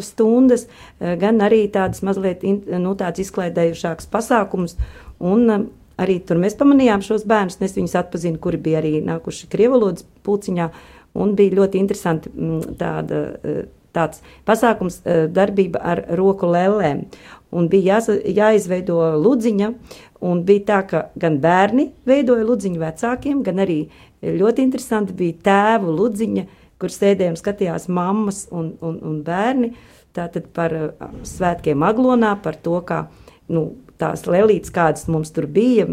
stundas, 0.01 0.67
eh, 0.99 1.15
gan 1.15 1.41
arī 1.45 1.67
tādas 1.71 2.01
mazliet 2.01 2.43
nu, 2.43 2.95
tādas 2.95 3.21
izklaidējušākas 3.25 4.09
pasākumus. 4.09 4.75
Un, 5.19 5.49
eh, 5.49 5.65
arī 5.99 6.19
tur 6.25 6.37
mēs 6.37 6.57
pamanījām 6.57 7.03
šos 7.03 7.25
bērnus, 7.25 7.61
es 7.61 7.75
viņus 7.75 7.97
atpazinu, 8.03 8.39
kuri 8.39 8.57
bija 8.57 8.81
arī 8.81 9.03
nākuši 9.03 9.49
Krievalodas 9.49 10.05
pulciņā, 10.23 10.69
bija 11.35 11.51
ļoti 11.51 11.75
interesanti 11.75 12.29
mm, 12.29 12.77
tāda, 12.77 13.67
tāds 13.93 14.21
pasākums 14.45 15.01
darbība 15.33 15.81
ar 15.83 16.05
roku 16.15 16.45
lēlēm. 16.45 17.05
Un 17.51 17.67
bija 17.67 17.97
jāsa, 17.97 18.15
jāizveido 18.23 19.19
ludziņa, 19.19 19.73
un 20.21 20.43
bija 20.45 20.63
tā, 20.65 20.87
ka 20.87 21.09
gan 21.17 21.39
bērni 21.39 21.91
veidoja 22.05 22.45
ludziņu 22.45 22.79
vecākiem, 22.79 23.43
gan 23.43 23.59
arī 23.65 23.89
ļoti 24.23 24.63
interesanti 24.63 25.13
bija 25.13 25.33
tēvu 25.43 25.97
ludziņa, 25.97 26.45
kur 26.79 26.93
sēdējām, 26.93 27.37
skatījās 27.39 27.89
mammas 27.91 28.45
un, 28.55 28.73
un, 28.85 28.99
un 29.05 29.21
bērni. 29.25 29.73
Tātad 30.15 30.49
par 30.55 30.73
svētkiem 31.27 31.83
Aglonā, 31.85 32.33
par 32.41 32.57
to, 32.57 32.79
kā 32.87 33.03
nu, 33.53 33.67
tās 33.99 34.25
lelītes, 34.29 34.71
kādas 34.73 35.07
mums 35.11 35.33
tur 35.35 35.47
bija, 35.51 35.87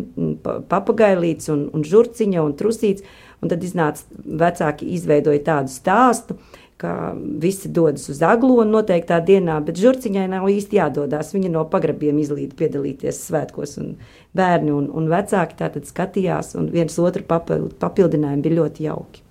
papagailītes 0.71 1.51
un, 1.53 1.67
un 1.75 1.87
žurciņa 1.87 2.45
un 2.45 2.55
trusīts. 2.59 3.07
Un 3.45 3.51
tad 3.53 3.61
iznāca 3.67 4.01
vecāki 4.41 4.87
izveidoja 4.97 5.43
tādu 5.45 5.69
stāstu, 5.69 6.39
ka 6.81 7.13
visi 7.17 7.69
dodas 7.73 8.07
uz 8.13 8.23
aglonu 8.25 8.79
noteiktā 8.79 9.19
dienā, 9.25 9.59
bet 9.65 9.77
žurciņai 9.81 10.25
nav 10.33 10.49
īsti 10.53 10.79
jādodas. 10.79 11.35
Viņa 11.37 11.51
no 11.53 11.67
pagrabiem 11.73 12.17
izlīd 12.23 12.57
piedalīties 12.57 13.21
svētkos, 13.29 13.77
un 13.83 13.93
bērni 14.37 14.73
un, 14.73 14.89
un 14.89 15.13
vecāki 15.13 15.61
tātad 15.61 15.89
skatījās, 15.89 16.55
un 16.57 16.73
viens 16.73 16.97
otru 17.01 17.25
papildinājumi 17.29 18.45
bija 18.49 18.61
ļoti 18.63 18.89
jauki. 18.89 19.26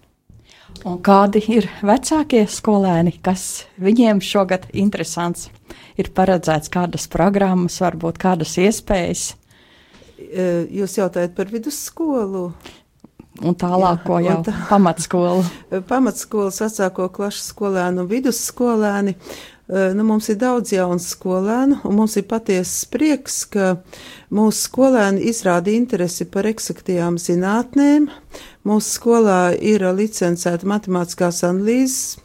Un 0.83 0.99
kādi 1.05 1.39
ir 1.55 1.69
vecākie 1.85 2.43
skolēni, 2.51 3.15
kas 3.23 3.65
viņiem 3.81 4.19
šogad 4.21 4.67
interesants? 4.75 5.49
Ir 5.95 6.11
paredzēts 6.11 6.71
kādas 6.73 7.07
programmas, 7.07 7.79
varbūt 7.79 8.19
kādas 8.19 8.57
iespējas? 8.59 9.29
Jūs 10.19 10.97
jautājat 10.99 11.35
par 11.37 11.47
vidusskolu? 11.53 12.49
Un 13.43 13.55
tālāko 13.59 14.19
Jā, 14.23 14.29
jau 14.35 14.43
tā- 14.47 14.55
pamatskolu. 14.71 15.43
pamatskolas, 15.91 16.61
vecāko 16.63 17.09
klašu 17.11 17.43
skolēnu 17.51 18.05
un 18.05 18.09
vidusskolēni. 18.13 19.15
Eh, 19.15 19.93
Nu, 19.97 20.03
mums 20.05 20.27
ir 20.29 20.35
daudz 20.37 20.69
jaunu 20.75 21.01
skolēnu, 21.01 21.79
un 21.89 21.95
mums 21.97 22.13
ir 22.21 22.27
patiesas 22.29 22.83
prieks, 22.85 23.39
ka 23.49 23.71
mūsu 24.29 24.67
skolēni 24.67 25.23
izrāda 25.31 25.73
interesi 25.73 26.27
par 26.29 26.45
eksaktajām 26.45 27.17
zinātnēm. 27.17 28.05
Mūsu 28.69 28.93
skolā 28.99 29.39
ir 29.57 29.81
licencēta 29.97 30.69
matemātiskās 30.69 31.41
analīzes 31.49 32.19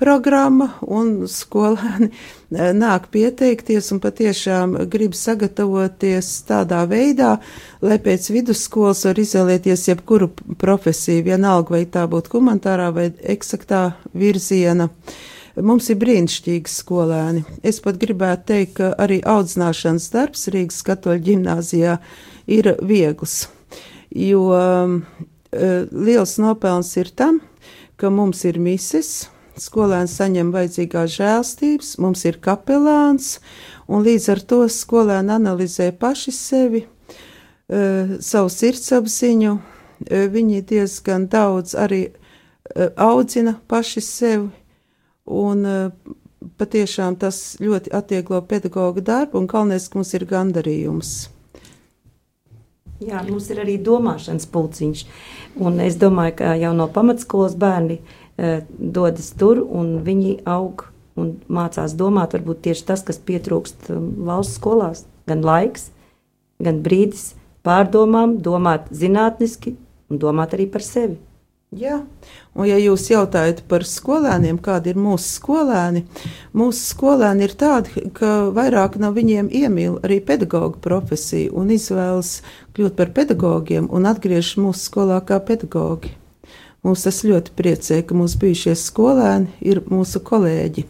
programma, 0.00 0.72
un 0.82 1.28
skolēni 1.30 2.10
eh, 2.10 2.39
nāk 2.50 3.08
pieteikties 3.14 3.92
un 3.94 4.00
patiešām 4.02 4.74
grib 4.90 5.14
sagatavoties 5.14 6.30
tādā 6.48 6.82
veidā, 6.90 7.38
lai 7.82 7.98
pēc 8.02 8.30
vidusskolas 8.34 9.04
var 9.06 9.20
izvēlēties 9.22 9.88
jebkuru 9.88 10.30
profesiju, 10.58 11.24
vienalga 11.30 11.76
vai 11.76 11.84
tā 11.86 12.06
būtu 12.10 12.34
humanitārā 12.34 12.90
vai 12.94 13.10
eksaktā 13.22 13.92
virziena. 14.14 14.90
Mums 15.60 15.90
ir 15.90 15.98
brīnišķīgi 16.00 16.70
skolēni. 16.70 17.44
Es 17.62 17.80
pat 17.82 17.98
gribētu 18.00 18.46
teikt, 18.52 18.76
ka 18.78 18.92
arī 18.98 19.20
audzināšanas 19.26 20.10
darbs 20.12 20.46
Rīgas 20.50 20.82
katoļu 20.86 21.24
ģimnāzijā 21.26 21.98
ir 22.50 22.74
viegls, 22.82 23.48
jo 24.10 24.46
um, 24.54 25.02
liels 25.52 26.38
nopelns 26.38 26.94
ir 26.96 27.10
tam, 27.14 27.42
ka 27.98 28.10
mums 28.14 28.44
ir 28.48 28.58
mises, 28.62 29.28
skolēns 29.60 30.16
saņem 30.18 30.52
vajadzīgās 30.54 31.16
žēlstības, 31.18 31.96
mums 32.02 32.24
ir 32.28 32.38
kapelāns, 32.42 33.38
un 33.88 34.04
līdz 34.06 34.28
ar 34.34 34.40
to 34.52 34.62
skolēni 34.70 35.34
analizē 35.36 35.90
paši 35.92 36.32
sevi, 36.34 36.84
eh, 37.68 38.16
savu 38.20 38.48
sirdsapziņu, 38.48 39.58
eh, 39.58 40.28
viņi 40.28 40.62
diezgan 40.62 41.28
daudz 41.28 41.74
arī 41.74 42.10
eh, 42.10 42.88
audzina 42.96 43.56
paši 43.68 44.00
sevi, 44.00 44.50
un 45.26 45.66
patiešām 46.58 47.16
tas 47.18 47.56
ļoti 47.60 47.92
atvieglo 47.92 48.40
pedagoga 48.42 49.00
darbu, 49.00 49.38
un 49.38 49.46
galvenais, 49.46 49.88
ka 49.88 49.98
mums 49.98 50.14
ir 50.14 50.24
gandarījums. 50.26 51.28
Jā, 53.00 53.22
mums 53.24 53.46
ir 53.48 53.62
arī 53.62 53.78
domāšanas 53.80 54.44
pulciņš. 54.52 55.06
Un 55.64 55.80
es 55.80 55.96
domāju, 55.96 56.34
ka 56.42 56.50
jau 56.60 56.74
no 56.76 56.84
pamatskolas 56.92 57.54
bērni 57.56 57.96
e, 57.96 58.02
dodas 58.78 59.32
tur 59.36 59.60
un 59.60 59.98
viņi 60.06 60.38
aug 60.48 60.86
un 61.20 61.34
mācās 61.52 61.94
domāt. 61.98 62.34
Varbūt 62.36 62.64
tieši 62.66 62.86
tas, 62.88 63.04
kas 63.06 63.20
pietrūkst 63.22 63.90
um, 63.94 64.10
valsts 64.28 64.58
skolās, 64.60 65.04
gan 65.30 65.44
laiks, 65.46 65.90
gan 66.62 66.82
brīdis 66.84 67.34
pārdomām, 67.66 68.38
domāt 68.44 68.88
zinātniski 68.94 69.76
un 70.10 70.22
domāt 70.22 70.56
arī 70.56 70.70
par 70.70 70.86
sevi. 70.86 71.18
Jā, 71.70 72.00
un 72.58 72.66
ja 72.66 72.80
jūs 72.82 73.04
jautājat 73.12 73.60
par 73.70 73.84
skolēniem, 73.86 74.56
kādi 74.58 74.90
ir 74.90 74.96
mūsu 74.98 75.36
skolēni, 75.36 76.00
mūsu 76.50 76.80
skolēni 76.82 77.46
ir 77.46 77.54
tādi, 77.54 78.08
ka 78.10 78.48
vairāk 78.56 78.96
no 78.98 79.12
viņiem 79.14 79.52
iemīl 79.54 80.00
arī 80.02 80.18
pedagoģa 80.26 80.82
profesiju 80.82 81.54
un 81.62 81.70
izvēlas 81.70 82.40
kļūt 82.74 82.98
par 82.98 83.14
pedagogiem 83.14 83.86
un 83.86 84.10
atgriežas 84.10 84.58
mūsu 84.58 84.82
skolā 84.88 85.20
kā 85.22 85.38
pedagogi. 85.46 86.10
Mūs 86.86 87.04
tas 87.04 87.20
ļoti 87.28 87.52
priecē, 87.58 88.00
ka 88.08 88.16
mūsu 88.16 88.40
bijušie 88.40 88.74
skolēni 88.78 89.52
ir 89.60 89.82
mūsu 89.92 90.22
kolēģi. 90.24 90.86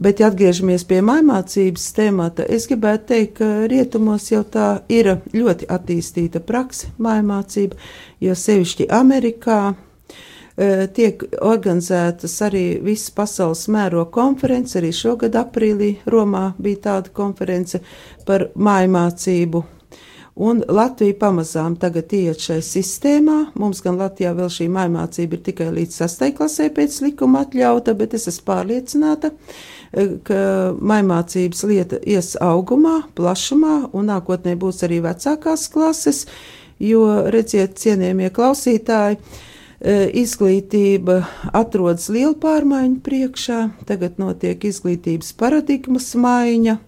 Bet, 0.00 0.20
ja 0.22 0.30
atgriežamies 0.30 0.86
pie 0.88 1.00
mācības 1.04 1.90
temata, 1.92 2.46
es 2.48 2.64
gribētu 2.70 3.08
teikt, 3.10 3.34
ka 3.40 3.48
rietumos 3.68 4.30
jau 4.30 4.40
tā 4.48 4.68
ir 4.88 5.10
ļoti 5.34 5.66
attīstīta 5.68 6.40
praksa 6.40 6.88
mācība, 7.02 7.76
jo 8.22 8.36
sevišķi 8.38 8.86
Amerikā 8.96 9.58
e, 9.68 10.86
tiek 10.96 11.26
organizētas 11.42 12.38
arī 12.46 12.64
visas 12.80 13.10
pasaules 13.12 13.66
mēroga 13.68 14.08
konferences. 14.14 14.78
Arī 14.80 14.94
šogad 14.96 15.36
aprīlī 15.36 15.90
Romā 16.06 16.54
bija 16.56 16.86
tāda 16.86 17.12
konference 17.12 17.82
par 18.24 18.48
mācību. 18.56 19.66
Un 20.40 20.62
Latvija 20.68 21.12
pamazām 21.20 21.74
tagad 21.76 22.14
iet 22.16 22.40
šajā 22.40 22.62
sistēmā. 22.64 23.34
Mums 23.60 23.82
gan 23.84 23.98
Latvijā 24.00 24.30
vēl 24.38 24.48
šī 24.48 24.70
mācība 24.72 25.36
ir 25.36 25.42
tikai 25.44 25.66
līdz 25.76 25.98
6. 26.00 26.30
klasē 26.38 26.70
pēc 26.72 26.96
likuma 27.04 27.42
atļauta, 27.44 27.92
bet 27.98 28.16
es 28.16 28.24
esmu 28.30 28.46
pārliecināta, 28.48 29.34
e, 29.92 30.06
ka 30.24 30.40
mācības 30.80 31.60
lieta 31.68 32.00
ies 32.08 32.32
augumā, 32.40 33.02
plašumā, 33.20 33.90
un 33.92 34.08
nākotnē 34.08 34.56
būs 34.56 34.80
arī 34.88 35.02
vecākās 35.04 35.68
klases, 35.74 36.24
jo, 36.80 37.04
redziet, 37.28 37.76
cienījamie 37.76 38.32
klausītāji, 38.32 39.20
e, 39.20 39.98
izglītība 40.24 41.20
atrodas 41.52 42.08
lielu 42.08 42.38
pārmaiņu 42.40 43.02
priekšā, 43.04 43.60
tagad 43.84 44.16
notiek 44.16 44.64
izglītības 44.72 45.36
paradigmas 45.36 46.14
maiņa. 46.16 46.80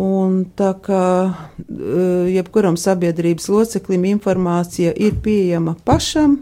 Un 0.00 0.40
tā 0.58 0.72
kā 0.82 1.04
eh, 1.30 2.34
jebkuram 2.34 2.78
sabiedrības 2.80 3.46
loceklim 3.52 4.06
informācija 4.10 4.90
ir 4.98 5.20
pieejama 5.22 5.76
pašam, 5.86 6.40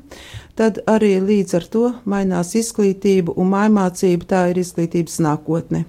tad 0.57 0.81
arī 0.89 1.19
līdz 1.21 1.57
ar 1.61 1.69
to 1.75 1.87
mainās 2.09 2.55
izglītība 2.57 3.37
un 3.37 3.53
mācība. 3.53 4.29
Tā 4.29 4.45
ir 4.53 4.63
izglītības 4.63 5.21
nākotne. 5.21 5.85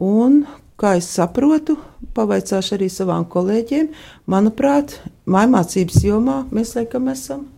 Un, 0.00 0.44
kā 0.80 0.96
es 0.96 1.10
saprotu, 1.12 1.76
pavaicāšu 2.16 2.78
arī 2.78 2.88
savām 2.88 3.28
kolēģiem, 3.28 3.90
manuprāt, 4.26 4.96
mācības 5.26 6.00
jomā 6.08 6.44
mēs 6.54 6.72
laikam 6.78 7.12
esam 7.12 7.50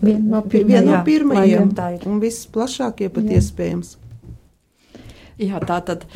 Viena 0.00 0.20
no 0.20 0.42
viena 0.44 0.82
no 0.84 0.94
Jā, 0.94 1.02
pirmajiem 1.04 1.52
laikam 1.58 1.74
tā 1.76 1.88
ir. 1.96 2.06
un 2.08 2.20
visplašākie 2.20 3.08
pat 3.12 3.28
Jā. 3.28 3.40
iespējams. 3.40 3.96
Jā, 5.40 5.60
tā 5.68 5.78
tad. 5.84 6.06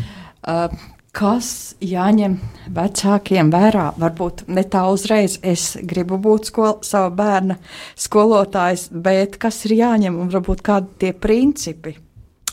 Uh, 0.40 0.72
Kas 1.10 1.74
jāņem 1.82 2.36
vecākiem 2.70 3.48
vērā? 3.50 3.88
Varbūt 3.98 4.44
ne 4.54 4.62
tā 4.70 4.84
uzreiz. 4.92 5.40
Es 5.42 5.72
gribu 5.82 6.20
būt 6.22 6.52
skol, 6.52 6.76
sava 6.86 7.10
bērna 7.10 7.56
skolotājs, 7.98 8.86
bet 8.94 9.34
kas 9.42 9.58
ir 9.66 9.74
jāņem 9.80 10.20
un 10.22 10.30
varbūt 10.30 10.62
kādi 10.66 10.94
tie 11.02 11.10
principi? 11.12 11.96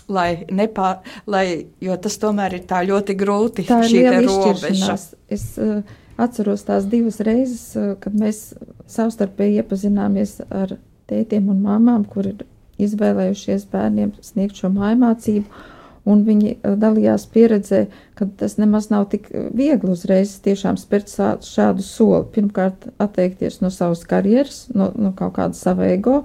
Lai 0.10 0.48
nepār, 0.50 1.04
lai, 1.30 1.46
jo 1.84 2.00
tas 2.02 2.18
tomēr 2.18 2.58
ir 2.58 2.66
tā 2.66 2.82
ļoti 2.88 3.18
grūti. 3.20 3.68
Tā 3.68 3.82
ir 3.86 3.94
liela 3.94 4.24
izšķiršanās. 4.26 5.08
Es 5.38 5.48
uh, 5.62 5.82
atceros 6.18 6.66
tās 6.66 6.88
divas 6.90 7.22
reizes, 7.28 7.70
uh, 7.78 7.94
kad 8.02 8.16
mēs 8.18 8.56
savstarpēji 8.90 9.62
iepazināmies 9.62 10.40
ar 10.48 10.80
tētiem 11.12 11.52
un 11.54 11.62
māmām, 11.68 12.08
kur 12.10 12.32
ir 12.32 12.46
izvēlējušies 12.82 13.68
bērniem 13.70 14.16
sniegt 14.24 14.58
šo 14.58 14.72
mājmācību. 14.74 15.66
Un 16.08 16.24
viņi 16.28 16.54
uh, 16.56 16.76
dalījās 16.80 17.28
pieredzē, 17.34 17.86
ka 18.16 18.30
tas 18.40 18.58
nemaz 18.62 18.90
nav 18.94 19.10
tik 19.12 19.28
uh, 19.32 19.50
viegli 19.56 19.92
uzreiz 19.92 20.38
tiešām 20.46 20.80
spērt 20.80 21.12
šādu 21.46 21.86
soli. 21.86 22.24
Pirmkārt, 22.36 22.90
atteikties 23.04 23.60
no 23.64 23.72
savas 23.74 24.06
karjeras, 24.08 24.66
no, 24.74 24.92
no 24.96 25.12
kaut 25.18 25.36
kāda 25.40 25.58
sava 25.58 25.90
ego 25.92 26.22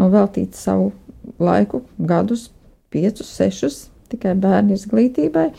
un 0.00 0.10
veltīt 0.12 0.58
savu 0.58 0.90
laiku, 1.38 1.84
gadus, 1.98 2.48
piecus, 2.90 3.30
sešus 3.36 3.84
tikai 4.10 4.34
bērnu 4.40 4.74
izglītībai, 4.74 5.50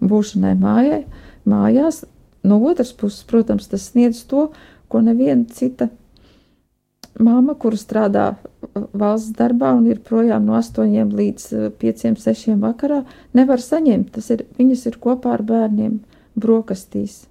būšanai 0.00 0.54
mājai, 0.58 1.02
mājās. 1.48 2.04
No 2.46 2.60
otras 2.70 2.94
puses, 2.96 3.24
protams, 3.28 3.68
tas 3.68 3.90
sniedz 3.90 4.22
to, 4.30 4.48
ko 4.88 5.02
neviena 5.04 5.44
cita 5.52 5.90
māma, 7.22 7.54
kura 7.58 7.78
strādā 7.78 8.26
uh, 8.34 8.84
valsts 8.92 9.34
darbā 9.38 9.72
un 9.78 9.88
ir 9.90 10.02
projām 10.04 10.46
no 10.48 10.56
8 10.58 11.14
līdz 11.18 11.48
5, 11.80 12.06
6 12.18 12.54
vakarā, 12.62 13.02
nevar 13.34 13.62
saņemt. 13.62 14.12
Tas 14.16 14.30
ir, 14.34 14.46
viņas 14.58 14.86
ir 14.90 15.00
kopā 15.02 15.36
ar 15.38 15.44
bērniem 15.46 16.00
brokastīs. 16.38 17.26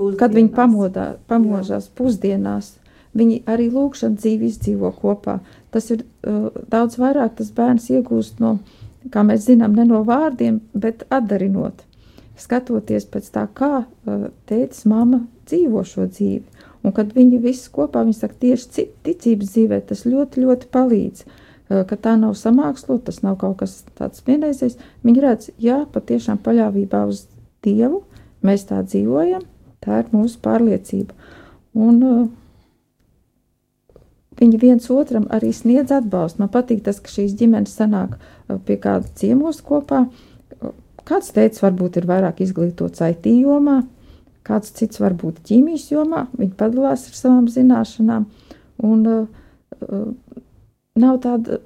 Kad 0.00 0.32
viņi 0.32 0.52
pamodā, 0.56 1.06
pamožās 1.28 1.90
pusdienās, 1.92 2.74
viņi 3.16 3.42
arī 3.50 3.68
lūkšana 3.72 4.16
dzīvi 4.20 4.48
izdzīvo 4.48 4.92
kopā. 4.96 5.40
Tas 5.74 5.90
ir 5.92 6.04
uh, 6.04 6.48
daudz 6.72 6.98
vairāk, 7.00 7.36
tas 7.40 7.52
bērns 7.54 7.90
iegūst 7.92 8.40
no, 8.42 8.58
kā 9.12 9.24
mēs 9.26 9.46
zinām, 9.48 9.76
ne 9.76 9.86
no 9.88 10.02
vārdiem, 10.06 10.60
bet 10.72 11.04
atdarinot. 11.12 11.84
Skatoties 12.40 13.04
pēc 13.12 13.28
tā, 13.34 13.44
kā 13.52 13.84
uh, 13.84 14.30
tētis, 14.48 14.86
mamma 14.88 15.24
dzīvo 15.50 15.84
šo 15.84 16.08
dzīvi. 16.08 16.49
Un 16.80 16.94
kad 16.96 17.12
viņi 17.12 17.42
visi 17.42 17.68
kopā, 17.72 18.02
viņi 18.06 18.16
saka, 18.16 18.38
tieši 18.40 18.86
ticības 19.04 19.52
dzīvē, 19.52 19.80
tas 19.90 20.06
ļoti, 20.08 20.46
ļoti 20.46 20.68
palīdz. 20.72 21.24
Uh, 21.26 21.82
ka 21.86 21.96
tā 21.96 22.16
nav 22.18 22.34
samākslot, 22.38 23.04
tas 23.06 23.20
nav 23.22 23.36
kaut 23.40 23.60
kas 23.62 23.80
tāds 23.98 24.24
vienreizējs. 24.26 24.78
Viņi 25.06 25.24
redz, 25.24 25.50
jā, 25.62 25.84
patiešām 25.92 26.40
paļāvībā 26.44 27.04
uz 27.10 27.26
Dievu 27.64 28.02
mēs 28.46 28.64
tā 28.70 28.80
dzīvojam, 28.82 29.44
tā 29.84 30.00
ir 30.02 30.10
mūsu 30.14 30.40
pārliecība. 30.42 31.14
Un 31.76 32.00
uh, 32.02 32.24
viņi 34.40 34.60
viens 34.62 34.90
otram 34.90 35.28
arī 35.30 35.52
sniedz 35.54 35.92
atbalstu. 35.94 36.40
Man 36.42 36.50
patīk 36.52 36.82
tas, 36.86 36.98
ka 36.98 37.12
šīs 37.12 37.36
ģimenes 37.38 37.76
sanāk 37.76 38.16
uh, 38.16 38.56
pie 38.56 38.80
kāda 38.80 39.06
ciemos 39.20 39.60
kopā. 39.62 40.06
Kāds 41.06 41.32
teica, 41.36 41.66
varbūt 41.68 42.00
ir 42.00 42.08
vairāk 42.08 42.42
izglītots 42.44 43.02
IT 43.06 43.30
jomā, 43.30 43.82
kāds 44.46 44.72
cits 44.76 45.00
varbūt 45.02 45.42
ķīmijas 45.46 45.90
jomā. 45.92 46.26
Viņi 46.38 46.54
padalās 46.58 47.08
ar 47.10 47.18
savām 47.18 47.48
zināšanām. 47.52 48.28
Un, 48.86 49.02
uh, 49.06 49.26
uh, 49.86 50.06
nav 51.00 51.20
tāda 51.24 51.60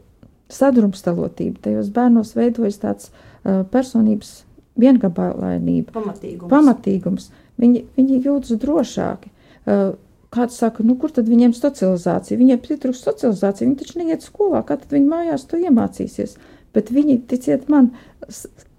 sadrumstalotība. 0.53 1.63
Tajos 1.65 1.91
bērnos 1.95 2.35
veidojas 2.37 2.81
tāds 2.83 3.11
uh, 3.11 3.63
personības 3.71 4.43
viengabalainība, 4.81 5.95
Pamatīgums. 5.95 6.51
pamatīgums. 6.51 7.29
Viņi, 7.63 7.85
viņi 7.97 8.23
jūtas 8.25 8.59
drošāki. 8.63 9.31
Uh, 9.65 9.93
Kāds 10.35 10.57
saka, 10.59 10.83
nu, 10.83 10.97
kur 10.99 11.13
tad 11.15 11.29
viņiem 11.31 11.53
socializācija? 11.55 12.35
Viņiem 12.41 12.59
pietrūkst 12.65 13.07
socializācija, 13.07 13.69
viņi 13.69 13.77
taču 13.79 14.01
neiet 14.01 14.25
skolā, 14.27 14.65
kā 14.67 14.75
tad 14.81 14.91
viņi 14.91 15.07
mājās 15.07 15.45
to 15.47 15.61
iemācīsies. 15.63 16.33
Bet 16.75 16.91
viņi, 16.91 17.21
ticiet 17.31 17.69
man, 17.71 17.93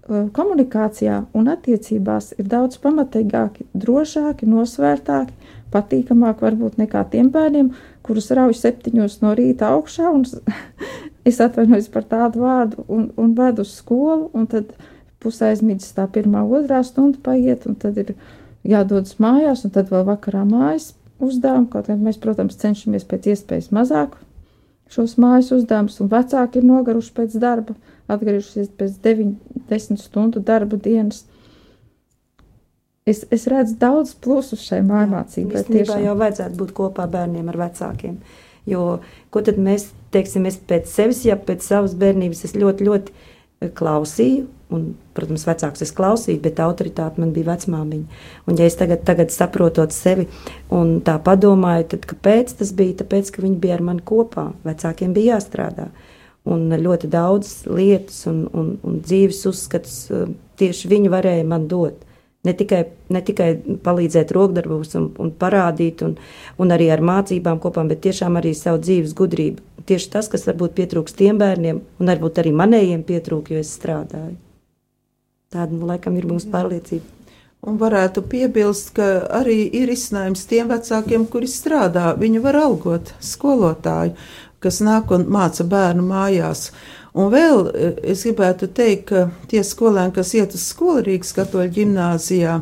komunikācijā 0.06 1.20
un 1.34 1.50
attiecībās 1.50 2.32
ir 2.38 2.48
daudz 2.50 2.78
pamatīgāki, 2.82 3.66
drošāki, 3.74 4.46
nosvērtāki, 4.50 5.34
patīkamāki 5.74 6.46
varbūt 6.46 6.78
nekā 6.80 7.02
tiem 7.10 7.30
bērniem, 7.34 7.72
kurus 8.06 8.30
rauj 8.30 8.54
septiņos 8.60 9.20
no 9.24 9.34
rīta 9.38 9.72
augšā, 9.74 10.10
un 10.14 10.24
es 11.28 11.40
atvainojos 11.42 11.88
par 11.94 12.06
tādu 12.10 12.44
vārdu, 12.44 12.84
un, 12.88 13.08
un 13.18 13.34
ved 13.38 13.62
uz 13.62 13.74
skolu, 13.80 14.30
un 14.34 14.46
tad 14.50 14.70
pusē 15.22 15.50
aizmīdus 15.52 15.96
tā 15.96 16.06
pirmā, 16.12 16.44
otrā 16.44 16.82
stunda 16.86 17.18
paiet, 17.22 17.66
un 17.66 17.74
tad 17.74 17.98
ir 17.98 18.14
jādodas 18.66 19.18
mājās, 19.22 19.64
un 19.66 19.74
tad 19.74 19.90
vēl 19.90 20.06
vakarā 20.06 20.44
mājas 20.46 20.92
uzdevumu, 21.22 21.70
kaut 21.72 21.90
gan 21.90 22.02
mēs, 22.04 22.20
protams, 22.22 22.58
cenšamies 22.60 23.06
pēc 23.08 23.32
iespējas 23.32 23.72
mazāk 23.74 24.18
šos 24.92 25.16
mājas 25.20 25.52
uzdevumus, 25.56 25.98
un 26.02 26.10
vecāki 26.12 26.60
ir 26.60 26.66
nogaruši 26.68 27.14
pēc 27.16 27.36
darba, 27.42 27.74
atgriežušies 28.12 28.70
pēc 28.78 28.98
9-10 29.04 30.02
stundu 30.02 30.42
darba 30.44 30.78
dienas. 30.78 31.24
Es, 33.06 33.22
es 33.30 33.46
redzu 33.50 33.76
daudz 33.78 34.16
plusus 34.18 34.64
šai 34.66 34.80
mājmācībai. 34.86 35.62
Īstenībā 35.62 36.00
jau 36.02 36.16
vajadzētu 36.18 36.58
būt 36.58 36.74
kopā 36.74 37.06
bērniem 37.10 37.52
ar 37.52 37.60
vecākiem. 37.66 38.18
Jo 38.66 38.98
ko 39.30 39.42
tad 39.46 39.60
mēs, 39.62 39.92
teiksim, 40.14 40.48
es 40.50 40.58
pēc 40.58 40.90
sevis, 40.90 41.22
ja 41.26 41.36
pēc 41.38 41.62
savas 41.62 41.94
bērnības 41.98 42.42
es 42.48 42.56
ļoti, 42.58 42.88
ļoti 42.88 43.14
eh, 43.14 43.70
klausīju, 43.78 44.48
un, 44.74 44.86
protams, 45.16 45.46
vecāks 45.46 45.84
es 45.84 45.92
klausīju, 45.94 46.40
bet 46.42 46.60
autoritāte 46.62 47.22
man 47.22 47.32
bija 47.34 47.52
vecmāmiņa. 47.52 48.22
Un 48.50 48.58
ja 48.58 48.66
es 48.66 48.78
tagad, 48.78 49.04
tagad 49.06 49.32
saprotot 49.34 49.94
sevi 49.94 50.26
un 50.74 50.98
tā 51.06 51.16
padomāju, 51.22 51.90
tad 51.94 52.08
kāpēc 52.10 52.56
tas 52.60 52.72
bija? 52.76 52.98
Tāpēc, 53.02 53.30
ka 53.34 53.44
viņi 53.44 53.60
bija 53.62 53.78
ar 53.78 53.86
mani 53.90 54.04
kopā, 54.06 54.50
vecākiem 54.66 55.14
bija 55.16 55.36
jāstrādā. 55.36 55.90
Un 56.46 56.70
ļoti 56.70 57.10
daudz 57.10 57.54
lietas 57.66 58.20
un, 58.30 58.44
un, 58.54 58.74
un 58.86 58.98
dzīves 59.02 59.40
uzskatus 59.50 59.96
eh, 60.14 60.28
tieši 60.60 60.90
viņi 60.92 61.10
varēja 61.14 61.46
man 61.46 61.66
dot. 61.70 62.04
Ne 62.46 62.52
tikai, 62.54 62.84
ne 63.10 63.22
tikai 63.26 63.48
palīdzēt 63.82 64.30
rokdarbos 64.34 64.94
un, 64.94 65.08
un 65.18 65.32
parādīt, 65.34 66.04
un, 66.06 66.14
un 66.62 66.74
arī 66.74 66.92
ar 66.94 67.02
mācībām 67.02 67.58
kopā, 67.62 67.82
bet 67.90 68.04
tiešām 68.06 68.38
arī 68.38 68.54
savu 68.54 68.78
dzīves 68.86 69.16
gudrību. 69.18 69.66
Tieši 69.86 70.12
tas, 70.14 70.30
kas 70.30 70.46
varbūt 70.46 70.78
pietrūks 70.78 71.18
tiem 71.18 71.42
bērniem, 71.42 71.82
un 71.98 72.14
varbūt 72.14 72.42
arī 72.42 72.54
manējiem 72.54 73.02
pietrūk, 73.06 73.50
jo 73.50 73.62
es 73.66 73.74
strādāju. 73.74 74.36
Tāda, 75.56 75.72
nu, 75.72 75.86
laikam, 75.88 76.16
ir 76.20 76.26
mūsu 76.28 76.50
pārliecība. 76.52 77.14
Un 77.66 77.78
varētu 77.80 78.22
piebilst, 78.28 78.90
ka 78.98 79.06
arī 79.38 79.62
ir 79.78 79.88
izcinājums 79.90 80.44
tiem 80.50 80.68
vecākiem, 80.68 81.24
kuri 81.32 81.48
strādā. 81.48 82.10
Viņi 82.20 82.42
var 82.44 82.58
algot 82.60 83.14
skolotāju, 83.24 84.12
kas 84.60 84.82
nāk 84.84 85.14
un 85.16 85.24
māca 85.32 85.64
bērnu 85.64 86.04
mājās. 86.04 86.68
Un 87.16 87.30
vēl 87.32 87.62
eh, 87.70 87.94
es 88.12 88.26
gribētu 88.26 88.68
teikt, 88.76 89.06
ka 89.08 89.22
tie 89.48 89.62
skolēni, 89.64 90.12
kas 90.18 90.34
iet 90.36 90.52
uz 90.56 90.66
skolu 90.68 91.00
Rīgas 91.06 91.32
katoļu 91.36 91.72
ģimnāzijā, 91.78 92.58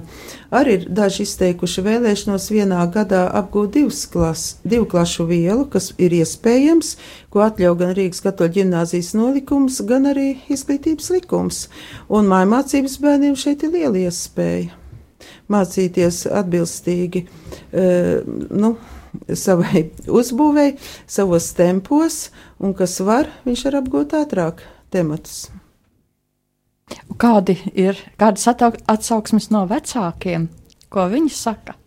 arī 0.54 0.76
ir 0.78 0.84
daži 0.94 1.24
izteikuši 1.26 1.82
vēlēšanos 1.82 2.46
vienā 2.54 2.84
gadā 2.94 3.24
apgūt 3.40 3.80
klas, 4.12 4.44
divu 4.62 4.86
klašu 4.86 5.26
vielu, 5.26 5.66
kas 5.66 5.90
ir 5.98 6.14
iespējams, 6.14 6.94
ko 7.34 7.42
atļauj 7.48 7.76
gan 7.82 7.92
Rīgas 7.98 8.22
katoļu 8.22 8.56
ģimnāzijas 8.60 9.10
nolikums, 9.18 9.80
gan 9.88 10.06
arī 10.12 10.36
izglītības 10.46 11.10
likums. 11.16 11.66
Un 12.06 12.30
mājmācības 12.30 12.98
bērniem 13.02 13.34
šeit 13.34 13.66
ir 13.66 13.74
liela 13.74 14.06
iespēja 14.06 14.78
mācīties 15.50 16.24
atbilstīgi 16.30 17.24
eh, 17.24 18.22
nu, 18.54 18.76
savai 19.34 19.88
uzbūvēi, 20.08 20.76
savos 21.06 21.50
tempos, 21.56 22.28
un 22.60 22.74
kas 22.76 22.98
var, 23.04 23.30
viņš 23.46 23.66
var 23.68 23.78
apgūt 23.82 24.16
ātrāk 24.18 24.64
tematus. 24.94 25.46
Kādi 27.20 27.56
ir 27.72 27.98
kādas 28.20 28.46
atsauksmes 28.50 29.48
no 29.54 29.64
vecākiem? 29.70 30.50
Ko 30.92 31.06
viņi 31.10 31.32
saka? 31.32 31.78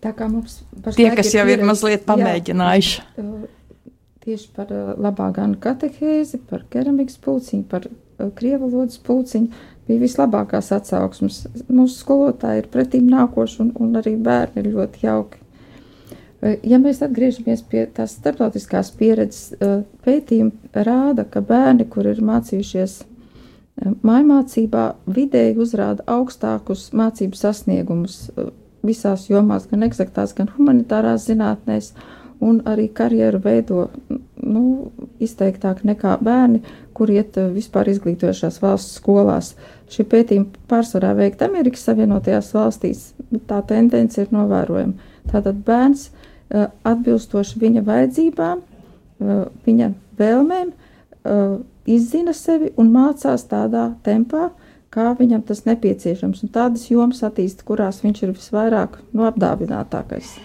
Tā 0.00 0.12
kā 0.16 0.28
mums 0.30 0.62
Tie, 0.96 1.10
kas 1.12 1.34
jau 1.34 1.44
ir 1.50 1.60
mazliet 1.66 2.06
pamēģinājuši. 2.08 3.02
Jā, 3.18 3.24
tieši 4.24 4.46
par 4.56 4.70
labā 4.96 5.26
gan 5.36 5.58
katehēzi, 5.60 6.40
par 6.48 6.64
keramikas 6.72 7.18
pulciņu, 7.20 7.66
par 7.68 7.88
krievu 8.38 8.68
valodas 8.68 9.00
pulciņu 9.04 9.50
bija 9.90 10.06
vislabākās 10.06 10.70
atsauksmes. 10.78 11.42
Mūsu 11.68 12.00
skolotāji 12.00 12.64
ir 12.64 12.72
pretīm 12.72 13.10
nākoši 13.10 13.62
un, 13.66 13.76
un 13.82 14.00
arī 14.00 14.16
bērni 14.16 14.62
ir 14.62 14.74
ļoti 14.78 15.06
jauki. 15.06 15.42
Uh, 15.42 15.46
Ja 16.40 16.78
mēs 16.80 17.02
atgriežamies 17.04 17.60
pie 17.68 17.82
tās 17.92 18.14
starptautiskās 18.16 18.94
pieredzes, 18.96 19.50
uh, 19.60 19.82
pētījumi 20.06 20.84
rāda, 20.86 21.26
ka 21.28 21.42
bērni, 21.44 21.84
kur 21.92 22.08
ir 22.08 22.22
mācījušies 22.24 22.94
uh, 23.02 23.90
mājmācībā, 24.06 24.84
vidēji 25.04 25.58
uzrāda 25.60 26.06
augstākus 26.08 26.86
mācību 26.96 27.36
sasniegumus 27.36 28.22
visās 28.86 29.26
jomās, 29.28 29.66
gan 29.68 29.84
eksaktās, 29.84 30.32
gan 30.38 30.48
humanitārās 30.54 31.28
zinātnēs, 31.28 31.92
un 32.40 32.62
arī 32.64 32.88
karjeru 32.88 33.42
veido 33.44 33.90
nu, 34.40 34.90
izteiktāk 35.20 35.84
nekā 35.84 36.16
bērni, 36.24 36.62
kur 37.00 37.10
iet 37.12 37.38
uh, 37.40 37.48
vispār 37.54 37.88
izglītojušās 37.94 38.60
valsts 38.60 38.98
skolās. 39.00 39.54
Šie 39.90 40.04
pētījumi 40.06 40.68
pārsvarā 40.70 41.14
veikti 41.16 41.48
Amerikas 41.48 41.86
Savienotajās 41.88 42.52
valstīs, 42.54 43.06
bet 43.32 43.48
tā 43.48 43.62
tendence 43.72 44.20
ir 44.20 44.28
novērojama. 44.36 45.08
Tātad 45.32 45.64
bērns 45.64 46.10
uh, 46.10 46.68
atbilstoši 46.92 47.64
viņa 47.64 47.86
vajadzībām, 47.88 48.60
uh, 48.60 49.42
viņa 49.66 49.92
vēlmēm, 50.20 50.76
izzina 51.88 52.32
sevi 52.36 52.70
un 52.80 52.90
mācās 52.94 53.44
tādā 53.48 53.90
tempā, 54.04 54.50
kā 54.92 55.10
viņam 55.18 55.44
tas 55.48 55.64
nepieciešams, 55.68 56.44
un 56.44 56.52
tādas 56.54 56.86
jomas 56.90 57.22
attīsta, 57.26 57.66
kurās 57.68 58.02
viņš 58.04 58.22
ir 58.24 58.36
visvairāk 58.36 58.98
no 59.16 59.28
apdāvinātākais. 59.28 60.38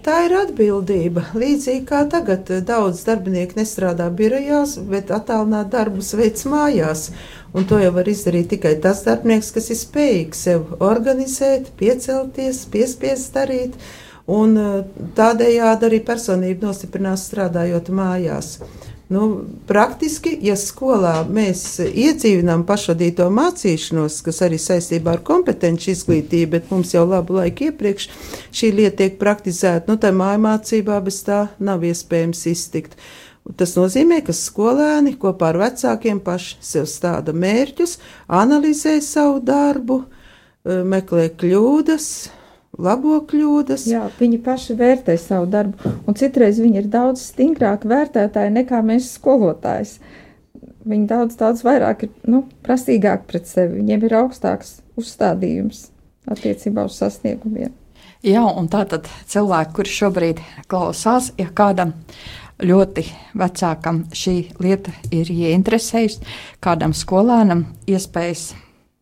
Tā 0.00 0.14
ir 0.24 0.32
atbildība. 0.32 1.26
Līdzīgi 1.36 1.82
kā 1.88 1.98
tagad 2.08 2.48
daudz 2.64 3.02
darbinieku 3.04 3.58
nestrādā 3.58 4.06
birojās, 4.16 4.78
bet 4.88 5.10
attālināt 5.12 5.68
darbus 5.74 6.14
veids 6.16 6.46
mājās. 6.48 7.10
Un 7.52 7.66
to 7.68 7.80
jau 7.82 7.90
var 7.92 8.08
izdarīt 8.08 8.48
tikai 8.54 8.76
tas 8.80 9.02
darbinieks, 9.04 9.50
kas 9.52 9.68
ir 9.74 9.80
spējīgs 9.80 10.44
sev 10.46 10.72
organizēt, 10.80 11.68
piecelties, 11.80 12.62
piespiest 12.72 13.36
darīt. 13.36 13.76
Un 14.30 14.56
eh, 14.62 14.70
tādējādi 15.18 15.90
arī 15.90 16.00
personība 16.06 16.70
nostiprinās 16.70 17.26
strādājot 17.28 17.92
mājās. 17.92 18.54
Nu, 19.10 19.24
praktiski, 19.66 20.36
ja 20.46 20.54
skolā 20.54 21.24
mēs 21.26 21.80
iedzīvinām 21.82 22.62
pašvadīto 22.68 23.24
mācīšanos, 23.34 24.20
kas 24.22 24.38
arī 24.46 24.60
saistībā 24.62 25.16
ar 25.16 25.24
kompetenci 25.26 25.90
izglītību, 25.90 26.50
bet 26.52 26.70
mums 26.70 26.94
jau 26.94 27.02
labu 27.10 27.40
laiku 27.40 27.66
iepriekš 27.72 28.06
šī 28.54 28.70
lieta 28.76 29.00
tiek 29.00 29.18
praktizēta, 29.18 29.90
nu, 29.90 29.98
tā 29.98 30.12
mājmācībā 30.14 31.00
bez 31.02 31.18
tā 31.26 31.40
nav 31.58 31.82
iespējams 31.90 32.44
iztikt. 32.52 32.94
Tas 33.58 33.74
nozīmē, 33.74 34.20
ka 34.22 34.36
skolēni 34.36 35.16
kopā 35.18 35.50
ar 35.50 35.58
vecākiem 35.64 36.22
paši 36.22 36.60
sev 36.62 36.86
stāda 36.86 37.34
mērķus, 37.34 37.96
analizē 38.30 39.00
savu 39.02 39.40
darbu, 39.42 40.04
eh, 40.06 40.84
meklē 40.86 41.32
kļūdas, 41.34 42.12
labo 42.78 43.18
kļūdas. 43.28 43.86
Jā, 43.90 44.06
viņi 44.18 44.40
paši 44.44 44.76
vērtē 44.78 45.16
savu 45.20 45.48
darbu, 45.50 45.94
un 46.06 46.18
citreiz 46.18 46.60
viņi 46.62 46.82
ir 46.82 46.90
daudz 46.92 47.24
stingrāki 47.32 47.90
vērtētāji 47.90 48.54
nekā 48.60 48.82
mēs 48.86 49.12
skolotājs. 49.16 49.98
Viņi 50.88 51.06
daudz, 51.10 51.36
daudz 51.40 51.64
vairāk 51.66 52.06
ir 52.06 52.12
nu, 52.30 52.44
prasīgāki 52.64 53.28
pret 53.28 53.48
sevi, 53.50 53.82
viņiem 53.82 54.06
ir 54.08 54.16
augstāks 54.22 54.78
uzstādījums 55.00 55.88
attiecībā 56.30 56.86
uz 56.88 56.96
sasniegumiem. 57.00 57.74
Jā, 58.24 58.42
un 58.44 58.68
tā 58.68 58.82
tad 58.88 59.08
cilvēki, 59.32 59.74
kuri 59.76 59.92
šobrīd 59.96 60.40
klausās, 60.68 61.30
ja 61.40 61.48
kādam 61.56 61.94
ļoti 62.60 63.06
vecākam 63.40 64.02
šī 64.12 64.34
lieta 64.60 64.92
ir 65.12 65.30
ieinteresējusi, 65.32 66.26
kādam 66.60 66.92
skolēnam 66.96 67.64
iespējas 67.88 68.50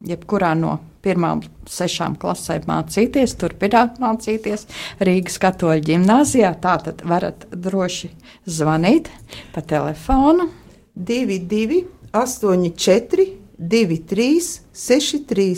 jebkurā 0.07 0.53
no 0.59 0.79
pirmām 1.03 1.41
sešām 1.69 2.17
klasēm 2.21 2.67
mācīties, 2.69 3.35
turpināt 3.41 3.99
mācīties 4.03 4.67
Rīgas 5.03 5.39
katoļu 5.43 5.85
ģimnāzijā. 5.89 6.53
Tātad 6.63 7.03
varat 7.09 7.49
droši 7.51 8.13
zvanīt 8.47 9.11
pa 9.55 9.63
telefonu 9.63 10.51
22, 10.95 11.83
84, 12.15 13.27
23, 13.59 14.31
63. 14.73 15.51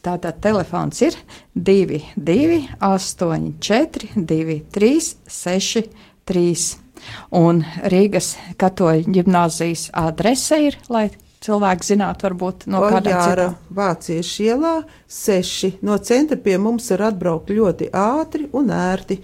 Tātad 0.00 0.38
telefons 0.40 1.02
ir 1.04 1.16
22, 1.54 2.60
84, 2.80 4.14
23, 4.16 4.92
63. 5.28 6.54
Un 7.36 7.62
Rīgas 7.92 8.34
katoļu 8.60 9.12
ģimnāzijas 9.16 9.90
adrese 9.96 10.58
ir, 10.66 10.78
lai 10.92 11.08
cilvēki 11.44 11.92
zinātu, 11.92 12.28
varbūt 12.28 12.66
no 12.70 12.82
kāda 12.84 13.14
Oļāra 13.14 13.46
Vāciešu 13.76 14.48
ielā 14.48 14.74
seši. 15.08 15.76
No 15.86 15.96
centra 15.98 16.36
pie 16.40 16.58
mums 16.60 16.90
var 16.92 17.08
atbraukt 17.10 17.52
ļoti 17.54 17.90
ātri 17.96 18.50
un 18.52 18.74
ērti. 18.74 19.20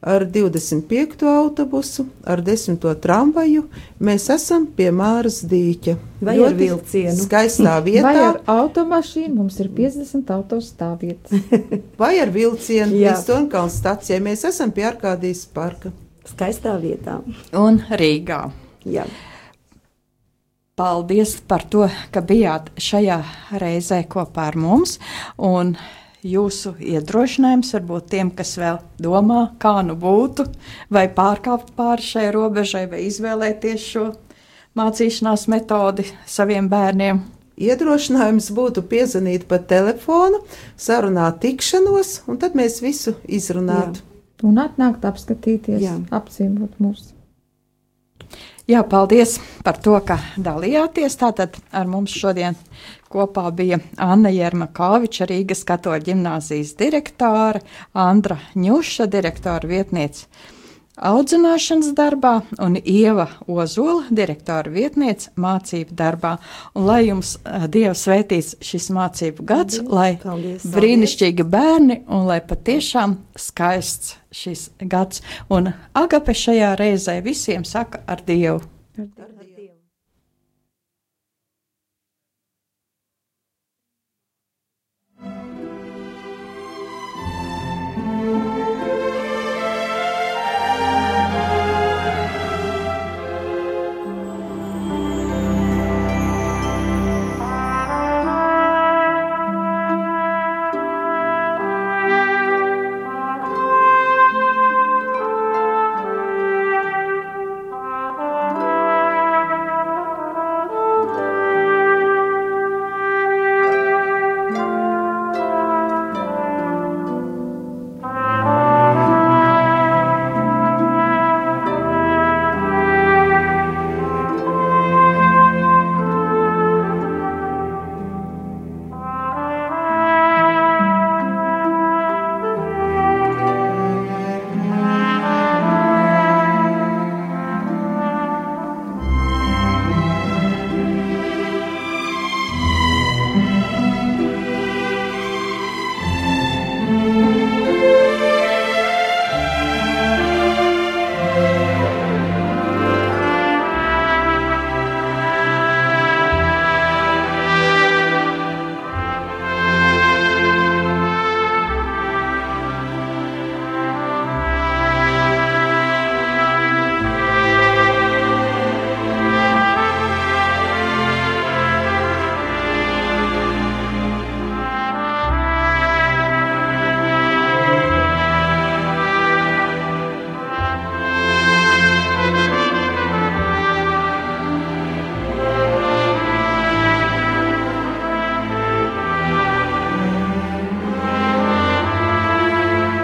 Ar 0.00 0.24
25. 0.24 1.26
autobusu, 1.28 2.06
ar 2.24 2.40
10. 2.40 2.80
tramvaju 3.04 3.66
mēs 4.00 4.30
esam 4.32 4.64
pie 4.64 4.86
Māras 4.96 5.42
dīķa. 5.44 5.96
Vai 6.24 6.38
ar 6.40 6.56
vilcienu? 6.56 7.18
Skaistā 7.26 7.74
vietā. 7.84 8.06
Vai 8.08 8.22
ar 8.30 8.38
automašīnu 8.48 9.34
mums 9.36 9.60
ir 9.60 9.68
50 9.76 10.32
autostāvvietas? 10.38 11.44
vai 12.00 12.14
ar 12.22 12.32
vilcienu 12.32 12.96
līdz 12.96 13.26
Tonkalnu 13.28 13.76
stacijai. 13.76 14.22
Mēs 14.24 14.46
esam 14.48 14.72
pie 14.72 14.88
Arkādijas 14.88 15.44
parka. 15.52 15.92
Skaistā 16.32 16.78
vietā. 16.80 17.20
un 17.60 17.82
Rīgā. 17.92 18.46
Jā. 18.88 19.04
Paldies 20.80 21.34
par 21.44 21.66
to, 21.68 21.90
ka 22.08 22.22
bijāt 22.24 22.70
šajā 22.80 23.18
reizē 23.60 23.98
kopā 24.08 24.46
ar 24.48 24.56
mums. 24.56 24.94
Un 25.36 25.74
jūsu 26.24 26.72
iedrošinājums 26.80 27.74
varbūt 27.76 28.06
tiem, 28.14 28.30
kas 28.32 28.54
vēl 28.56 28.78
domā, 28.96 29.42
kā 29.60 29.74
nu 29.84 29.98
būtu, 30.00 30.46
vai 30.88 31.04
pārkāpt 31.12 31.74
pāri 31.76 32.06
šai 32.06 32.24
robežai, 32.32 32.86
vai 32.88 33.02
izvēlēties 33.10 33.84
šo 33.90 34.06
mācīšanās 34.80 35.46
metodi 35.52 36.08
saviem 36.24 36.72
bērniem. 36.72 37.20
Iedrošinājums 37.60 38.48
būtu 38.56 38.88
piezvanīt 38.88 39.44
pa 39.52 39.60
telefonu, 39.60 40.40
sarunāt 40.80 41.42
tikšanos, 41.44 42.22
un 42.24 42.40
tad 42.40 42.56
mēs 42.56 42.80
visu 42.80 43.18
izrunātu. 43.28 44.00
Un 44.48 44.56
atnākt, 44.64 45.04
apskatīties, 45.04 45.82
Jā. 45.84 45.98
apciemot 46.16 46.80
mūsu. 46.80 47.19
Jā, 48.70 48.84
paldies 48.86 49.38
par 49.66 49.80
to, 49.82 49.96
ka 50.06 50.20
dalījāties. 50.38 51.16
Tātad 51.18 51.56
ar 51.74 51.88
mums 51.90 52.12
šodien 52.14 52.54
kopā 53.10 53.48
bija 53.50 53.80
Anna 53.98 54.30
Jermakāviča, 54.30 55.26
Rīgas 55.26 55.64
katoļa 55.66 56.04
ģimnāzijas 56.06 56.76
direktore, 56.78 57.64
Andra 57.98 58.38
Ņuša, 58.54 59.08
direktora 59.10 59.66
vietniece 59.66 60.28
audzināšanas 61.00 61.94
darbā, 61.96 62.34
un 62.62 62.76
Ieva 62.78 63.26
Ozola, 63.48 64.04
direktora 64.12 64.70
vietniece 64.70 65.32
mācību 65.40 65.96
darbā. 65.96 66.36
Un 66.76 66.86
lai 66.92 67.00
jums 67.08 67.38
eh, 67.40 67.66
Dievs 67.72 68.06
svētīts 68.06 68.54
šis 68.62 68.90
mācību 68.94 69.50
gads, 69.50 69.82
lai 69.82 70.12
Paldies. 70.22 70.68
brīnišķīgi 70.70 71.46
bērni 71.56 72.02
un 72.06 72.28
lai 72.30 72.38
patiešām 72.44 73.18
skaists 73.34 74.19
šis 74.32 74.70
gads. 74.80 75.22
Un 75.50 75.72
Agape 75.94 76.34
šajā 76.36 76.74
reizē 76.80 77.20
visiem 77.24 77.64
saka 77.64 78.04
ar 78.06 78.22
Dievu. 78.26 78.62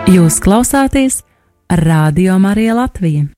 Jūs 0.07 0.37
klausāties 0.39 1.25
Radio 1.83 2.39
Marija 2.39 2.77
Latvija. 2.79 3.36